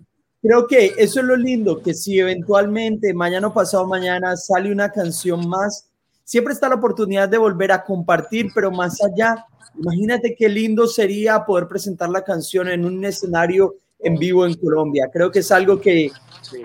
creo 0.42 0.66
que 0.66 0.94
eso 0.96 1.20
es 1.20 1.26
lo 1.26 1.36
lindo, 1.36 1.82
que 1.82 1.94
si 1.94 2.18
eventualmente 2.18 3.12
mañana 3.14 3.48
o 3.48 3.54
pasado 3.54 3.86
mañana 3.86 4.36
sale 4.36 4.72
una 4.72 4.90
canción 4.90 5.48
más, 5.48 5.90
siempre 6.24 6.54
está 6.54 6.68
la 6.68 6.76
oportunidad 6.76 7.28
de 7.28 7.38
volver 7.38 7.72
a 7.72 7.84
compartir, 7.84 8.50
pero 8.54 8.70
más 8.70 9.02
allá, 9.02 9.44
imagínate 9.78 10.34
qué 10.36 10.48
lindo 10.48 10.86
sería 10.86 11.44
poder 11.44 11.68
presentar 11.68 12.08
la 12.08 12.22
canción 12.22 12.68
en 12.68 12.84
un 12.84 13.04
escenario 13.04 13.74
en 14.02 14.16
vivo 14.16 14.46
en 14.46 14.54
Colombia. 14.54 15.08
Creo 15.12 15.30
que 15.30 15.40
es 15.40 15.50
algo 15.50 15.80
que 15.80 16.10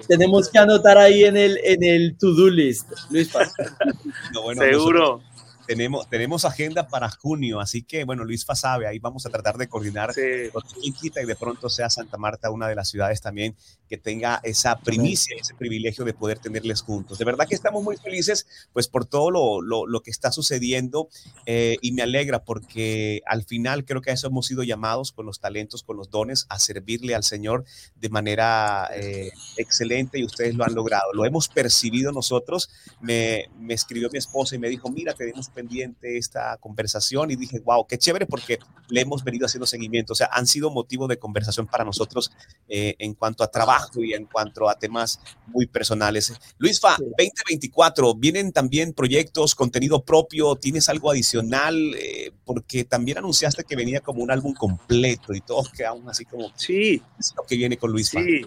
tenemos 0.08 0.50
que 0.50 0.60
anotar 0.60 0.98
ahí 0.98 1.26
en 1.26 1.36
el, 1.38 1.60
en 1.64 1.84
el 1.84 2.18
to-do 2.18 2.50
list. 2.50 2.90
Luis 3.10 3.30
Seguro. 4.58 5.22
Tenemos, 5.68 6.10
tenemos 6.10 6.46
agenda 6.46 6.88
para 6.88 7.10
junio, 7.10 7.60
así 7.60 7.84
que 7.84 8.04
bueno, 8.04 8.24
Luis 8.24 8.46
sabe, 8.56 8.88
ahí 8.88 9.00
vamos 9.00 9.26
a 9.26 9.30
tratar 9.30 9.58
de 9.58 9.68
coordinar 9.68 10.14
con 10.52 10.64
quita 10.94 11.22
y 11.22 11.26
de 11.26 11.36
pronto 11.36 11.70
sea 11.70 11.90
Santa 11.90 12.18
Marta 12.18 12.52
una 12.52 12.68
de 12.68 12.76
las 12.76 12.90
ciudades 12.90 13.22
también 13.22 13.56
que 13.90 13.98
tenga 13.98 14.40
esa 14.44 14.80
primicia, 14.80 15.36
ese 15.40 15.54
privilegio 15.54 16.06
de 16.06 16.14
poder 16.14 16.40
tenerles 16.40 16.82
juntos. 16.82 17.18
De 17.18 17.26
verdad 17.26 17.48
que 17.48 17.56
estamos 17.56 17.84
muy 17.84 17.98
felices 17.98 18.48
pues 18.74 18.88
por 18.88 19.06
todo 19.06 19.32
lo, 19.32 19.62
lo, 19.62 19.86
lo 19.86 20.02
que 20.02 20.12
está 20.12 20.32
sucediendo 20.32 21.10
eh, 21.46 21.78
y 21.82 21.92
me 21.92 22.02
alegra 22.02 22.44
porque 22.44 23.22
al 23.26 23.44
final 23.44 23.86
creo 23.86 24.02
que 24.02 24.12
a 24.12 24.14
eso 24.14 24.28
hemos 24.28 24.48
sido 24.48 24.64
llamados 24.64 25.12
con 25.12 25.26
los 25.26 25.40
talentos, 25.40 25.84
con 25.84 25.98
los 25.98 26.10
dones, 26.10 26.46
a 26.50 26.60
servirle 26.60 27.16
al 27.16 27.24
Señor 27.24 27.66
de 27.96 28.10
manera 28.10 28.90
eh, 28.94 29.32
excelente 29.58 30.20
y 30.20 30.26
ustedes 30.26 30.56
lo 30.56 30.64
han 30.64 30.74
logrado. 30.74 31.14
Lo 31.14 31.26
hemos 31.26 31.48
percibido 31.48 32.12
nosotros. 32.12 32.70
Me, 33.02 33.50
me 33.60 33.74
escribió 33.74 34.10
mi 34.12 34.18
esposa 34.18 34.56
y 34.56 34.60
me 34.60 34.70
dijo, 34.70 34.90
mira, 34.90 35.14
tenemos 35.14 35.50
pendiente 35.56 36.18
esta 36.18 36.58
conversación 36.58 37.32
y 37.32 37.36
dije, 37.36 37.60
wow, 37.62 37.88
qué 37.88 37.98
chévere 37.98 38.26
porque 38.28 38.60
le 38.90 39.02
hemos 39.02 39.24
venido 39.24 39.46
haciendo 39.46 39.66
seguimiento. 39.66 40.14
O 40.14 40.16
sea, 40.16 40.30
han 40.32 40.46
sido 40.46 40.70
motivo 40.70 41.08
de 41.08 41.18
conversación 41.18 41.66
para 41.66 41.84
nosotros 41.84 42.32
eh, 42.68 42.96
en 43.00 43.14
cuanto 43.14 43.44
a 43.44 43.50
trabajo 43.50 44.04
y 44.04 44.14
en 44.14 44.26
cuanto 44.26 44.70
a 44.70 44.78
temas 44.78 45.20
muy 45.48 45.66
personales. 45.66 46.34
Luis 46.58 46.80
Fa, 46.80 46.98
2024, 47.00 48.16
vienen 48.16 48.52
también 48.52 48.94
proyectos, 48.94 49.56
contenido 49.56 50.04
propio, 50.04 50.56
¿tienes 50.56 50.90
algo 50.90 51.10
adicional? 51.10 51.76
Eh, 51.96 52.32
porque 52.44 52.84
también 52.84 53.18
anunciaste 53.18 53.64
que 53.64 53.76
venía 53.76 54.02
como 54.02 54.22
un 54.22 54.30
álbum 54.30 54.54
completo 54.54 55.34
y 55.34 55.42
todos 55.42 55.72
quedamos 55.72 56.08
así 56.08 56.26
como, 56.26 56.52
sí, 56.56 57.02
es 57.18 57.34
lo 57.36 57.44
que 57.44 57.56
viene 57.56 57.78
con 57.78 57.92
Luis 57.92 58.12
Fa. 58.12 58.22
Sí. 58.22 58.42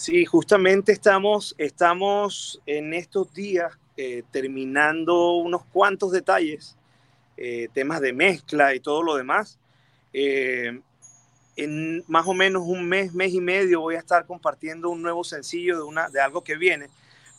Sí, 0.00 0.24
justamente 0.24 0.92
estamos, 0.92 1.54
estamos 1.58 2.58
en 2.64 2.94
estos 2.94 3.34
días 3.34 3.70
eh, 4.02 4.24
terminando 4.30 5.34
unos 5.34 5.62
cuantos 5.66 6.10
detalles, 6.10 6.74
eh, 7.36 7.68
temas 7.74 8.00
de 8.00 8.14
mezcla 8.14 8.74
y 8.74 8.80
todo 8.80 9.02
lo 9.02 9.14
demás. 9.14 9.58
Eh, 10.14 10.80
en 11.54 12.02
más 12.08 12.26
o 12.26 12.32
menos 12.32 12.62
un 12.64 12.88
mes, 12.88 13.12
mes 13.12 13.34
y 13.34 13.42
medio 13.42 13.82
voy 13.82 13.96
a 13.96 13.98
estar 13.98 14.24
compartiendo 14.24 14.88
un 14.88 15.02
nuevo 15.02 15.22
sencillo 15.22 15.76
de, 15.76 15.82
una, 15.82 16.08
de 16.08 16.18
algo 16.18 16.42
que 16.42 16.56
viene. 16.56 16.88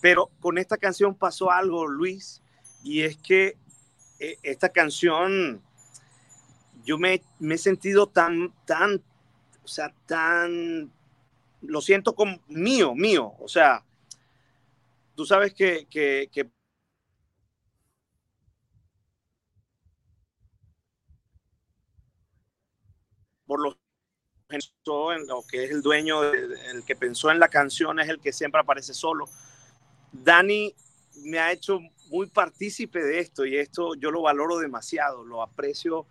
Pero 0.01 0.29
con 0.39 0.59
esta 0.59 0.77
canción 0.77 1.15
pasó 1.15 1.49
algo, 1.49 1.87
Luis, 1.87 2.43
y 2.83 3.01
es 3.01 3.17
que 3.17 3.57
esta 4.43 4.69
canción 4.69 5.63
yo 6.85 6.99
me, 6.99 7.23
me, 7.39 7.55
he 7.55 7.57
sentido 7.57 8.05
tan, 8.05 8.53
tan, 8.65 9.01
o 9.63 9.67
sea, 9.67 9.91
tan, 10.05 10.91
lo 11.63 11.81
siento 11.81 12.13
como 12.13 12.39
mío, 12.47 12.93
mío, 12.93 13.33
o 13.39 13.47
sea, 13.47 13.83
tú 15.15 15.25
sabes 15.25 15.53
que, 15.53 15.87
por 23.45 23.61
lo 23.61 23.77
en 24.53 25.27
lo 25.27 25.43
que 25.49 25.63
es 25.63 25.71
el 25.71 25.81
dueño, 25.81 26.23
el 26.23 26.83
que 26.85 26.95
pensó 26.95 27.31
en 27.31 27.39
la 27.39 27.47
canción 27.47 27.99
es 28.01 28.09
el 28.09 28.19
que 28.19 28.33
siempre 28.33 28.59
aparece 28.59 28.93
solo. 28.93 29.29
Dani 30.11 30.75
me 31.23 31.39
ha 31.39 31.53
hecho 31.53 31.79
muy 32.09 32.27
partícipe 32.27 33.01
de 33.01 33.19
esto 33.19 33.45
y 33.45 33.55
esto 33.55 33.95
yo 33.95 34.11
lo 34.11 34.23
valoro 34.23 34.57
demasiado, 34.57 35.23
lo 35.23 35.41
aprecio 35.41 36.05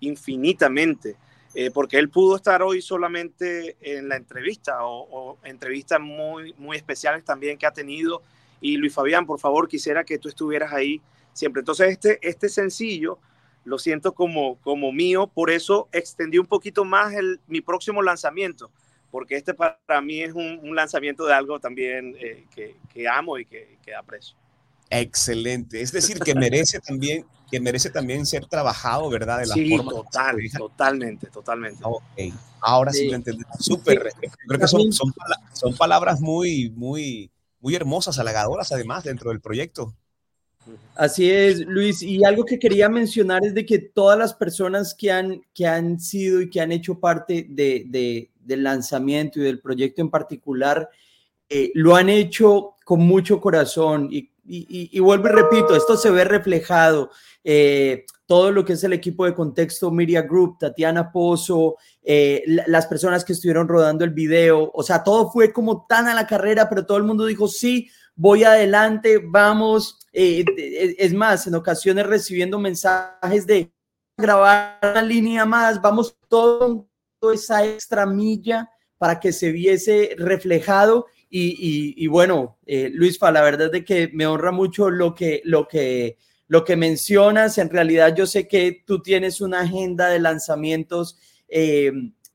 infinitamente, 0.00 1.16
eh, 1.54 1.70
porque 1.70 1.98
él 1.98 2.08
pudo 2.08 2.36
estar 2.36 2.62
hoy 2.62 2.80
solamente 2.80 3.76
en 3.82 4.08
la 4.08 4.16
entrevista 4.16 4.84
o, 4.86 5.02
o, 5.10 5.38
entrevistas 5.44 6.00
muy, 6.00 6.54
muy 6.54 6.78
especiales 6.78 7.24
también 7.24 7.58
que 7.58 7.66
ha 7.66 7.72
tenido 7.72 8.22
y 8.62 8.76
Luis 8.76 8.94
Fabián, 8.94 9.26
por 9.26 9.40
favor, 9.40 9.68
quisiera 9.68 10.04
que 10.04 10.18
tú 10.18 10.28
estuvieras 10.28 10.72
ahí 10.72 11.02
siempre. 11.32 11.60
Entonces, 11.60 11.90
este, 11.90 12.18
este 12.26 12.48
sencillo 12.48 13.18
lo 13.64 13.78
siento 13.78 14.14
como, 14.14 14.56
como 14.60 14.92
mío, 14.92 15.26
por 15.26 15.50
eso 15.50 15.88
extendí 15.92 16.38
un 16.38 16.46
poquito 16.46 16.84
más 16.84 17.12
el, 17.14 17.40
mi 17.48 17.60
próximo 17.60 18.02
lanzamiento, 18.02 18.70
porque 19.10 19.36
este 19.36 19.52
para 19.52 20.00
mí 20.00 20.20
es 20.22 20.32
un, 20.32 20.74
lanzamiento 20.74 21.26
de 21.26 21.34
algo 21.34 21.60
también 21.60 22.16
eh, 22.18 22.46
que, 22.54 22.76
que, 22.92 23.08
amo 23.08 23.38
y 23.38 23.44
que, 23.44 23.78
que 23.84 23.94
aprecio. 23.94 24.36
Excelente, 24.90 25.80
es 25.80 25.90
decir, 25.90 26.18
que 26.18 26.34
merece 26.34 26.78
también, 26.80 27.24
que 27.50 27.60
merece 27.60 27.90
también 27.90 28.26
ser 28.26 28.46
trabajado, 28.46 29.08
¿verdad? 29.10 29.40
De 29.40 29.46
la 29.46 29.54
sí, 29.54 29.76
forma 29.76 29.90
total, 29.90 30.36
totalmente, 30.56 31.26
totalmente. 31.28 31.82
Okay. 31.82 32.32
Ahora 32.60 32.92
sí, 32.92 33.08
lo 33.08 33.16
entendí. 33.16 33.42
Súper. 33.58 34.12
Creo 34.46 34.60
que 34.60 34.68
son, 34.68 34.92
son, 34.92 35.12
son 35.52 35.74
palabras 35.76 36.20
muy, 36.20 36.70
muy, 36.70 37.30
muy 37.62 37.74
hermosas, 37.74 38.18
halagadoras 38.18 38.72
además 38.72 39.04
dentro 39.04 39.30
del 39.30 39.40
proyecto. 39.40 39.94
Así 40.94 41.30
es, 41.30 41.60
Luis. 41.60 42.02
Y 42.02 42.24
algo 42.24 42.44
que 42.44 42.58
quería 42.58 42.88
mencionar 42.88 43.44
es 43.44 43.54
de 43.54 43.64
que 43.64 43.78
todas 43.78 44.18
las 44.18 44.34
personas 44.34 44.94
que 44.94 45.10
han, 45.10 45.42
que 45.54 45.66
han 45.66 45.98
sido 45.98 46.40
y 46.42 46.50
que 46.50 46.60
han 46.60 46.72
hecho 46.72 47.00
parte 47.00 47.46
de, 47.48 47.84
de, 47.88 48.30
del 48.40 48.62
lanzamiento 48.62 49.40
y 49.40 49.44
del 49.44 49.60
proyecto 49.60 50.02
en 50.02 50.10
particular, 50.10 50.88
eh, 51.48 51.70
lo 51.74 51.96
han 51.96 52.08
hecho 52.08 52.76
con 52.84 53.00
mucho 53.00 53.40
corazón. 53.40 54.08
Y, 54.10 54.31
y, 54.44 54.98
vuelvo 55.00 55.28
y 55.28 55.32
repito, 55.32 55.76
esto 55.76 55.96
se 55.96 56.10
ve 56.10 56.24
reflejado. 56.24 57.10
Eh, 57.44 58.04
todo 58.26 58.50
lo 58.50 58.64
que 58.64 58.74
es 58.74 58.84
el 58.84 58.92
equipo 58.92 59.24
de 59.24 59.34
contexto 59.34 59.90
Media 59.90 60.22
Group, 60.22 60.58
Tatiana 60.58 61.12
Pozo, 61.12 61.76
eh, 62.02 62.42
las 62.66 62.86
personas 62.86 63.24
que 63.24 63.34
estuvieron 63.34 63.68
rodando 63.68 64.04
el 64.04 64.10
video, 64.10 64.70
o 64.72 64.82
sea, 64.82 65.02
todo 65.02 65.30
fue 65.30 65.52
como 65.52 65.86
tan 65.86 66.08
a 66.08 66.14
la 66.14 66.26
carrera, 66.26 66.68
pero 66.68 66.86
todo 66.86 66.98
el 66.98 67.04
mundo 67.04 67.26
dijo, 67.26 67.46
sí, 67.46 67.88
voy 68.14 68.44
adelante, 68.44 69.20
vamos. 69.22 69.98
Eh, 70.12 70.44
es 70.98 71.12
más, 71.14 71.46
en 71.46 71.54
ocasiones 71.54 72.06
recibiendo 72.06 72.58
mensajes 72.58 73.46
de 73.46 73.72
grabar 74.16 74.78
una 74.82 75.02
línea 75.02 75.44
más, 75.44 75.80
vamos 75.80 76.16
todo, 76.28 76.86
esa 77.32 77.64
extra 77.64 78.04
milla 78.04 78.68
para 78.98 79.20
que 79.20 79.32
se 79.32 79.52
viese 79.52 80.14
reflejado. 80.18 81.06
Y, 81.34 82.06
bueno, 82.08 82.58
eh, 82.66 82.90
Luisfa, 82.92 83.30
la 83.30 83.40
verdad 83.40 83.66
es 83.68 83.72
de 83.72 83.84
que 83.84 84.10
me 84.12 84.26
honra 84.26 84.52
mucho 84.52 84.90
lo 84.90 85.14
que, 85.14 85.40
lo 85.44 85.66
que 85.66 86.18
lo 86.52 86.64
que 86.64 86.76
mencionas, 86.76 87.56
en 87.56 87.70
realidad 87.70 88.14
yo 88.14 88.26
sé 88.26 88.46
que 88.46 88.82
tú 88.84 89.00
tienes 89.00 89.40
una 89.40 89.60
agenda 89.60 90.08
de 90.08 90.20
lanzamientos 90.20 91.16
eh, 91.48 91.90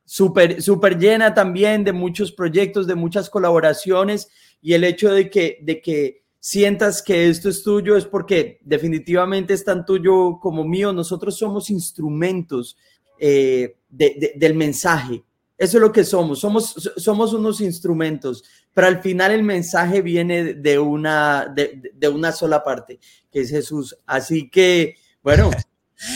súper 0.06 0.60
super 0.64 0.98
llena 0.98 1.36
también 1.36 1.84
de 1.84 1.94
muchos 1.94 2.32
proyectos, 2.32 2.88
de 2.88 2.96
muchas 2.96 3.30
colaboraciones 3.30 4.28
y 4.60 4.74
el 4.74 4.86
hecho 4.86 5.12
de 5.12 5.30
que, 5.30 5.60
de 5.62 5.82
que 5.82 6.24
sientas 6.40 7.04
que 7.04 7.30
esto 7.30 7.48
es 7.48 7.62
tuyo 7.62 7.96
es 7.96 8.06
porque 8.06 8.58
definitivamente 8.64 9.54
es 9.54 9.64
tan 9.64 9.86
tuyo 9.86 10.40
como 10.42 10.64
mío. 10.64 10.92
Nosotros 10.94 11.38
somos 11.38 11.70
instrumentos 11.70 12.76
eh, 13.20 13.76
del 13.88 14.56
mensaje. 14.56 15.24
Eso 15.58 15.78
es 15.78 15.82
lo 15.82 15.92
que 15.92 16.04
somos. 16.04 16.40
Somos, 16.40 16.92
somos 16.98 17.34
unos 17.34 17.62
instrumentos, 17.62 18.44
pero 18.74 18.88
al 18.88 19.02
final 19.02 19.32
el 19.32 19.44
mensaje 19.44 20.02
viene 20.02 20.54
de 20.54 20.80
una, 20.80 21.52
de, 21.54 22.08
una 22.10 22.32
sola 22.32 22.64
parte, 22.64 23.00
que 23.32 23.42
es 23.42 23.50
Jesús. 23.50 23.98
Así 24.06 24.50
que, 24.50 24.96
bueno, 25.24 25.50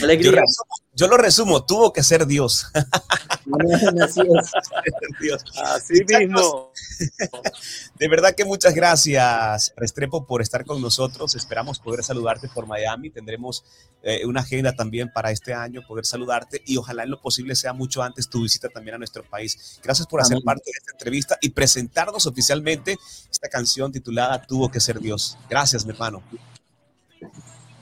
alegría. 0.02 0.44
Yo, 0.94 1.08
lo 1.08 1.18
resumo, 1.18 1.66
tuvo 1.66 1.94
que 1.94 2.04
ser 2.04 2.28
Dios. 2.28 2.68
Así 5.64 6.04
mismo. 6.08 6.72
De 8.00 8.08
verdad 8.08 8.36
que 8.36 8.46
muchas 8.46 8.74
gracias, 8.76 9.74
Restrepo, 9.76 10.26
por 10.26 10.42
estar 10.42 10.66
con 10.66 10.82
nosotros. 10.82 11.36
Esperamos 11.36 11.80
poder 11.80 12.04
saludarte 12.04 12.48
por 12.50 12.68
Miami. 12.68 13.10
Tendremos 13.10 13.64
eh, 14.04 14.26
una 14.26 14.42
agenda 14.42 14.74
también 14.74 15.12
para 15.14 15.32
este 15.32 15.54
año, 15.54 15.82
poder 15.88 16.06
saludarte 16.06 16.62
y 16.66 16.78
ojalá 16.78 17.04
en 17.04 17.12
lo 17.12 17.22
posible 17.22 17.56
sea 17.56 17.74
mucho 17.74 18.04
antes 18.04 18.30
tu 18.30 18.44
visita 18.44 18.70
también 18.70 18.96
a 18.96 18.98
nuestro 18.98 19.24
país. 19.24 19.80
Gracias 19.84 20.08
por 20.08 20.22
hacer 20.22 20.40
parte 20.44 20.64
de 20.66 20.78
esta 20.78 20.92
entrevista 20.92 21.38
y 21.42 21.50
presentarnos 21.50 22.26
oficialmente 22.26 22.98
esta 23.32 23.50
canción 23.50 23.92
titulada 23.92 24.42
Tuvo 24.42 24.70
que 24.70 24.80
ser 24.80 25.00
Dios. 25.00 25.38
Gracias, 25.50 25.86
mi 25.86 25.92
hermano. 25.92 26.22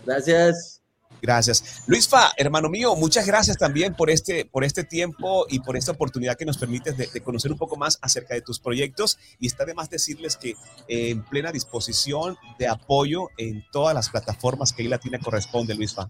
Gracias. 0.06 0.79
Gracias. 1.22 1.84
Luis 1.88 2.08
Fa, 2.08 2.32
hermano 2.38 2.70
mío, 2.70 2.96
muchas 2.96 3.26
gracias 3.26 3.58
también 3.58 3.94
por 3.94 4.10
este, 4.10 4.46
por 4.46 4.64
este 4.64 4.84
tiempo 4.84 5.46
y 5.50 5.60
por 5.60 5.76
esta 5.76 5.92
oportunidad 5.92 6.38
que 6.38 6.46
nos 6.46 6.58
permites 6.58 6.98
de, 6.98 7.22
conocer 7.22 7.52
un 7.52 7.58
poco 7.58 7.76
más 7.76 8.00
acerca 8.02 8.34
de 8.34 8.42
tus 8.42 8.60
proyectos. 8.60 9.18
Y 9.40 9.48
está 9.48 9.66
de 9.66 9.74
más 9.74 9.90
decirles 9.90 10.38
que 10.38 10.52
eh, 10.88 11.10
en 11.10 11.24
plena 11.24 11.52
disposición 11.52 12.38
de 12.58 12.68
apoyo 12.68 13.30
en 13.38 13.66
todas 13.72 13.94
las 13.94 14.10
plataformas 14.10 14.74
que 14.74 14.84
Latina 14.84 15.20
corresponde, 15.20 15.76
Luis 15.76 15.94
Fa. 15.94 16.10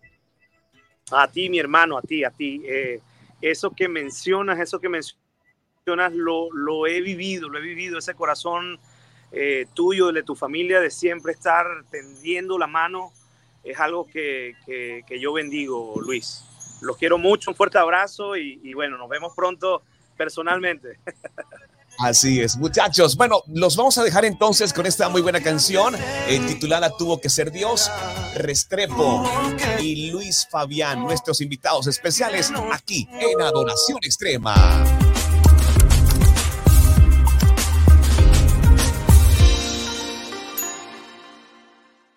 A 1.12 1.28
ti, 1.28 1.50
mi 1.50 1.60
hermano, 1.60 1.98
a 1.98 2.02
ti, 2.02 2.24
a 2.24 2.30
ti. 2.30 2.62
Eh, 2.66 3.02
eso 3.42 3.72
que 3.72 3.88
mencionas, 3.88 4.60
eso 4.60 4.80
que 4.80 4.90
mencionas, 4.90 6.14
lo, 6.14 6.52
lo, 6.52 6.86
he 6.86 7.02
vivido, 7.02 7.50
lo 7.50 7.58
he 7.58 7.62
vivido, 7.62 7.98
ese 7.98 8.14
corazón 8.14 8.80
eh, 9.32 9.66
tuyo, 9.74 10.12
de 10.12 10.22
tu 10.22 10.36
familia, 10.36 10.80
de 10.80 10.92
siempre 10.92 11.34
estar 11.34 11.66
tendiendo 11.90 12.60
la 12.60 12.68
mano 12.68 13.12
es 13.64 13.80
algo 13.80 14.06
que, 14.08 14.56
yo 15.20 15.34
bendigo, 15.34 15.96
Luis. 16.02 16.44
Los 16.82 16.98
quiero 16.98 17.18
mucho, 17.18 17.52
un 17.52 17.56
fuerte 17.56 17.78
abrazo 17.78 18.36
y, 18.36 18.74
bueno, 18.74 18.98
nos 18.98 19.10
vemos 19.10 19.34
pronto 19.36 19.84
personalmente. 20.18 21.00
Así 22.00 22.40
es, 22.40 22.56
muchachos. 22.56 23.18
Bueno, 23.18 23.42
los 23.48 23.76
vamos 23.76 23.98
a 23.98 24.04
dejar 24.04 24.24
entonces 24.24 24.72
con 24.72 24.86
esta 24.86 25.10
muy 25.10 25.22
buena 25.22 25.42
canción 25.42 25.96
eh, 26.30 26.40
titulada 26.48 26.96
Tuvo 26.96 27.20
que 27.20 27.30
ser 27.30 27.52
Dios, 27.52 27.92
Restrepo 28.36 29.30
y 29.82 30.10
Luis 30.10 30.48
Fabián, 30.50 31.02
nuestros 31.02 31.42
invitados 31.42 31.88
especiales 31.88 32.54
aquí 32.72 33.06
en 33.20 33.42
Adoración 33.42 34.00
Extrema. 34.02 34.56